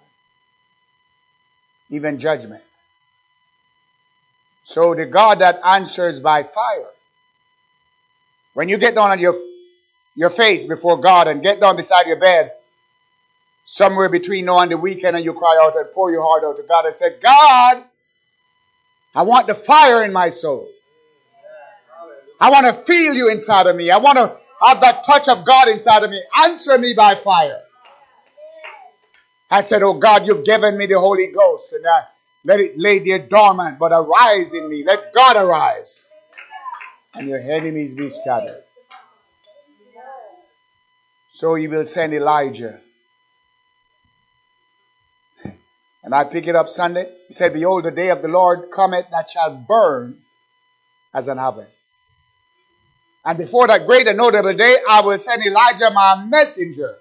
[1.88, 2.62] Even judgment.
[4.64, 6.90] So the God that answers by fire.
[8.54, 9.36] When you get down on your,
[10.14, 12.52] your face before God and get down beside your bed,
[13.66, 16.56] somewhere between now and the weekend, and you cry out and pour your heart out
[16.56, 17.84] to God and say, God,
[19.14, 20.68] I want the fire in my soul.
[22.40, 23.90] I want to feel you inside of me.
[23.90, 26.22] I want to have that touch of God inside of me.
[26.38, 27.60] Answer me by fire.
[29.50, 32.04] I said, Oh God, you've given me the Holy Ghost, and I
[32.44, 34.84] let it lay there dormant, but arise in me.
[34.84, 36.04] Let God arise,
[37.14, 38.62] and your enemies be scattered.
[41.30, 42.80] So he will send Elijah.
[46.06, 47.12] And I pick it up Sunday.
[47.26, 50.18] He said, Behold, the day of the Lord cometh that shall burn
[51.12, 51.66] as an oven.
[53.24, 56.94] And before that great and notable day, I will send Elijah my messenger.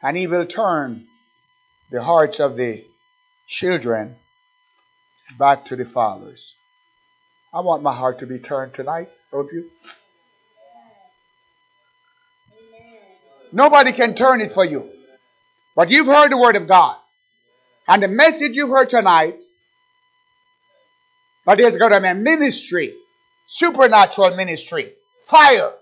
[0.00, 1.08] And he will turn
[1.90, 2.84] the hearts of the
[3.48, 4.14] children
[5.36, 6.54] back to the fathers.
[7.52, 9.68] I want my heart to be turned tonight, don't you?
[13.50, 14.95] Nobody can turn it for you.
[15.76, 16.96] But you've heard the word of God.
[17.86, 19.40] And the message you've heard tonight,
[21.44, 22.92] but there's going to be a ministry
[23.46, 24.92] supernatural ministry,
[25.24, 25.72] fire.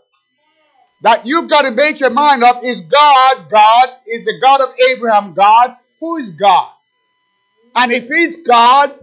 [1.02, 4.68] That you've got to make your mind up is God, God is the God of
[4.90, 5.76] Abraham, God.
[6.00, 6.70] Who is God?
[7.74, 8.94] And if he's God,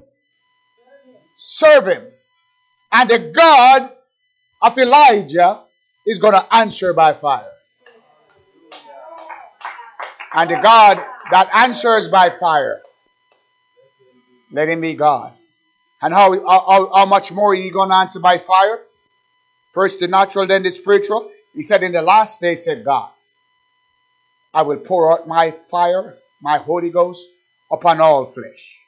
[1.35, 2.03] serve him.
[2.91, 3.91] And the God
[4.61, 5.59] of Elijah
[6.05, 7.51] is going to answer by fire.
[10.33, 12.81] And the God that answers by fire,
[14.51, 15.33] let him be God.
[16.01, 18.79] And how, how, how much more are you going to answer by fire?
[19.73, 21.29] First the natural, then the spiritual.
[21.53, 23.09] He said, In the last day, said God,
[24.53, 27.29] I will pour out my fire, my Holy Ghost,
[27.71, 28.79] upon all flesh.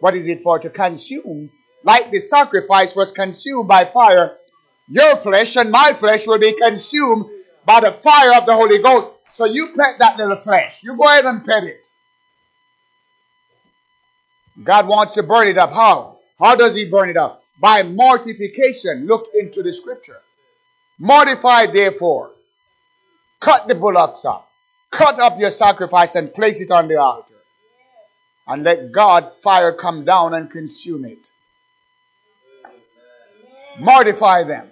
[0.00, 0.58] What is it for?
[0.58, 1.50] To consume.
[1.84, 4.36] Like the sacrifice was consumed by fire,
[4.88, 7.26] your flesh and my flesh will be consumed
[7.64, 9.17] by the fire of the Holy Ghost.
[9.32, 10.82] So you pet that little flesh.
[10.82, 11.80] You go ahead and pet it.
[14.62, 15.72] God wants to burn it up.
[15.72, 16.18] How?
[16.38, 17.42] How does He burn it up?
[17.60, 19.06] By mortification.
[19.06, 20.18] Look into the scripture.
[20.98, 22.30] Mortify therefore.
[23.40, 24.48] Cut the bullocks up.
[24.90, 27.34] Cut up your sacrifice and place it on the altar.
[28.46, 31.18] And let God fire come down and consume it.
[33.78, 34.68] Mortify them.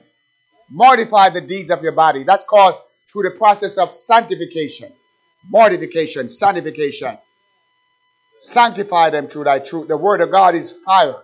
[0.70, 2.24] Mortify the deeds of your body.
[2.24, 2.74] That's called
[3.10, 4.92] through the process of sanctification.
[5.48, 7.18] Mortification, sanctification.
[8.40, 9.88] Sanctify them through thy truth.
[9.88, 11.22] The word of God is fire.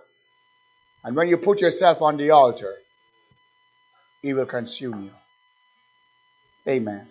[1.03, 2.73] And when you put yourself on the altar,
[4.21, 5.11] he will consume you.
[6.67, 7.05] Amen.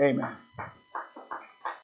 [0.00, 0.36] Amen.